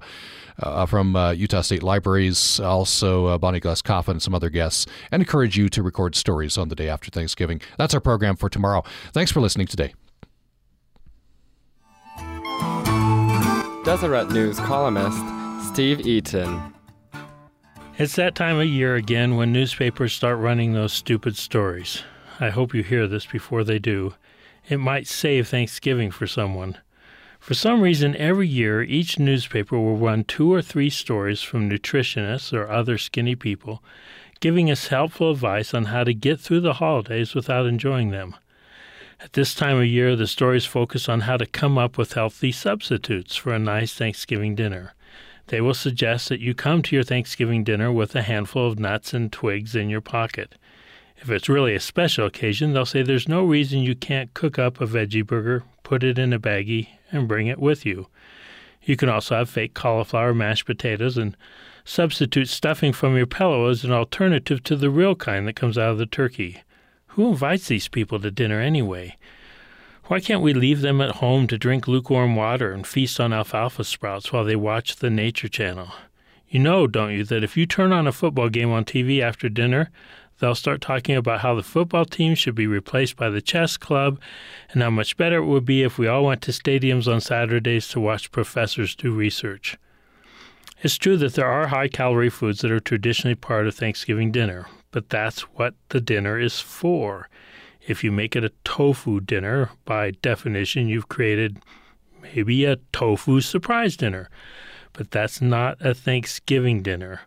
[0.60, 5.58] Uh, from Utah State Libraries, also Bonnie Glass Coffin, and some other guests, and encourage
[5.58, 7.60] you to record stories on the day after Thanksgiving.
[7.80, 8.84] That's our program for tomorrow.
[9.14, 9.95] Thanks for listening today.
[13.84, 15.21] Deseret News columnist
[15.67, 16.73] Steve Eaton.
[17.97, 22.01] It's that time of year again when newspapers start running those stupid stories.
[22.39, 24.13] I hope you hear this before they do.
[24.69, 26.77] It might save Thanksgiving for someone.
[27.41, 32.53] For some reason, every year, each newspaper will run two or three stories from nutritionists
[32.53, 33.84] or other skinny people,
[34.39, 38.34] giving us helpful advice on how to get through the holidays without enjoying them.
[39.24, 42.51] At this time of year, the stories focus on how to come up with healthy
[42.51, 44.95] substitutes for a nice Thanksgiving dinner.
[45.47, 49.13] They will suggest that you come to your Thanksgiving dinner with a handful of nuts
[49.13, 50.55] and twigs in your pocket.
[51.15, 54.82] If it's really a special occasion, they'll say there's no reason you can't cook up
[54.82, 58.07] a veggie burger, put it in a baggie, and bring it with you.
[58.82, 61.38] You can also have fake cauliflower mashed potatoes and
[61.86, 65.91] substitute stuffing from your pillow as an alternative to the real kind that comes out
[65.91, 66.61] of the turkey.
[67.16, 69.18] Who invites these people to dinner anyway?
[70.05, 73.84] Why can't we leave them at home to drink lukewarm water and feast on alfalfa
[73.84, 75.89] sprouts while they watch the Nature Channel?
[76.49, 79.47] You know, don't you, that if you turn on a football game on TV after
[79.47, 79.91] dinner,
[80.39, 84.20] they'll start talking about how the football team should be replaced by the chess club
[84.72, 87.88] and how much better it would be if we all went to stadiums on Saturdays
[87.89, 89.78] to watch professors do research.
[90.82, 94.66] It's true that there are high calorie foods that are traditionally part of Thanksgiving dinner,
[94.93, 97.27] but that's what the dinner is for.
[97.85, 101.57] If you make it a tofu dinner, by definition, you've created
[102.21, 104.29] maybe a tofu surprise dinner,
[104.93, 107.21] but that's not a Thanksgiving dinner.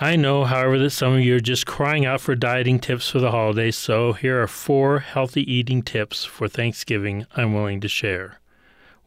[0.00, 3.18] I know, however, that some of you are just crying out for dieting tips for
[3.18, 8.38] the holidays, so here are four healthy eating tips for Thanksgiving I'm willing to share.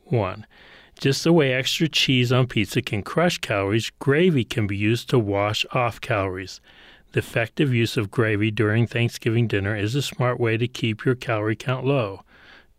[0.04, 0.46] 1.
[1.00, 5.18] Just the way extra cheese on pizza can crush calories, gravy can be used to
[5.18, 6.60] wash off calories.
[7.14, 11.16] The effective use of gravy during Thanksgiving dinner is a smart way to keep your
[11.16, 12.24] calorie count low.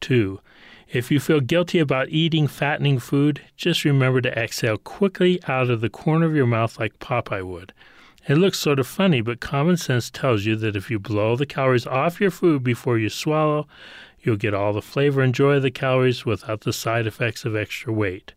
[0.01, 0.41] 2.
[0.89, 5.81] If you feel guilty about eating fattening food, just remember to exhale quickly out of
[5.81, 7.73] the corner of your mouth like Popeye would.
[8.29, 11.45] It looks sort of funny, but common sense tells you that if you blow the
[11.45, 13.67] calories off your food before you swallow,
[14.21, 17.57] you'll get all the flavor and joy of the calories without the side effects of
[17.57, 18.33] extra weight.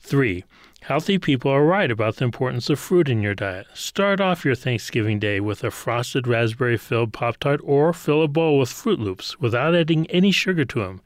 [0.00, 0.44] 3.
[0.82, 3.66] Healthy people are right about the importance of fruit in your diet.
[3.74, 8.28] Start off your Thanksgiving day with a frosted raspberry filled Pop Tart or fill a
[8.28, 11.02] bowl with Froot Loops without adding any sugar to them.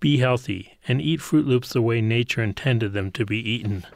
[0.00, 3.86] Be healthy and eat Froot Loops the way nature intended them to be eaten.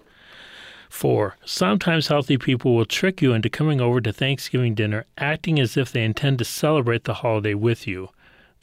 [0.89, 1.37] 4.
[1.45, 5.91] Sometimes healthy people will trick you into coming over to Thanksgiving dinner acting as if
[5.91, 8.11] they intend to celebrate the holiday with you.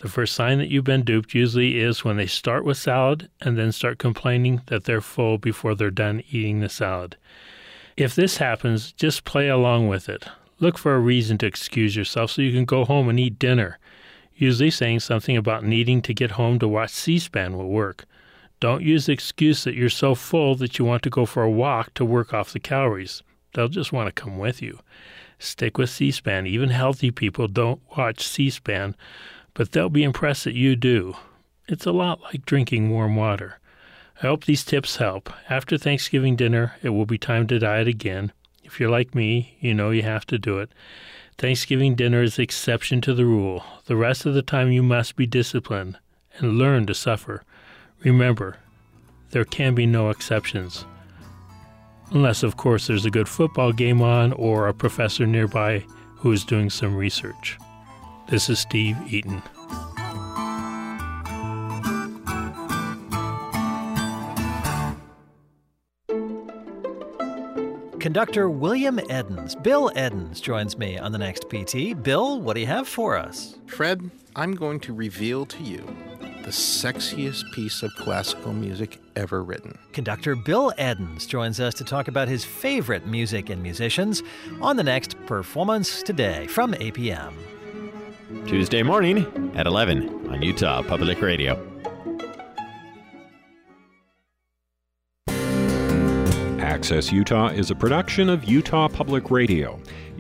[0.02, 3.56] The first sign that you've been duped usually is when they start with salad and
[3.56, 7.18] then start complaining that they're full before they're done eating the salad.
[7.96, 10.26] If this happens, just play along with it.
[10.60, 13.78] Look for a reason to excuse yourself so you can go home and eat dinner.
[14.34, 18.06] Usually saying something about needing to get home to watch C SPAN will work.
[18.60, 21.52] Don't use the excuse that you're so full that you want to go for a
[21.52, 23.22] walk to work off the calories.
[23.54, 24.80] They'll just want to come with you.
[25.38, 26.48] Stick with C SPAN.
[26.48, 28.96] Even healthy people don't watch C SPAN,
[29.54, 31.16] but they'll be impressed that you do.
[31.68, 33.60] It's a lot like drinking warm water.
[34.18, 35.32] I hope these tips help.
[35.50, 38.32] After Thanksgiving dinner, it will be time to diet again.
[38.64, 40.72] If you're like me, you know you have to do it.
[41.38, 43.64] Thanksgiving dinner is the exception to the rule.
[43.86, 45.98] The rest of the time, you must be disciplined
[46.38, 47.44] and learn to suffer.
[48.04, 48.58] Remember,
[49.32, 50.86] there can be no exceptions.
[52.12, 55.86] Unless, of course, there's a good football game on or a professor nearby
[56.18, 57.58] who is doing some research.
[58.30, 59.42] This is Steve Eaton.
[68.00, 72.02] Conductor William Eddins, Bill Eddins, joins me on the next PT.
[72.02, 73.60] Bill, what do you have for us?
[73.68, 75.86] Fred, I'm going to reveal to you
[76.44, 79.78] the sexiest piece of classical music ever written.
[79.94, 84.24] Conductor Bill Eddins joins us to talk about his favorite music and musicians
[84.62, 87.34] on the next Performance Today from APM.
[88.46, 91.68] Tuesday morning at 11 on Utah Public Radio.
[96.60, 99.80] Access Utah is a production of Utah Public Radio.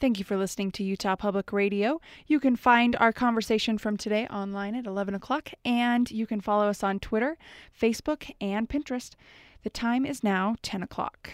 [0.00, 2.00] Thank you for listening to Utah Public Radio.
[2.26, 6.68] You can find our conversation from today online at 11 o'clock, and you can follow
[6.68, 7.38] us on Twitter,
[7.80, 9.12] Facebook, and Pinterest.
[9.62, 11.30] The time is now 10 o'clock.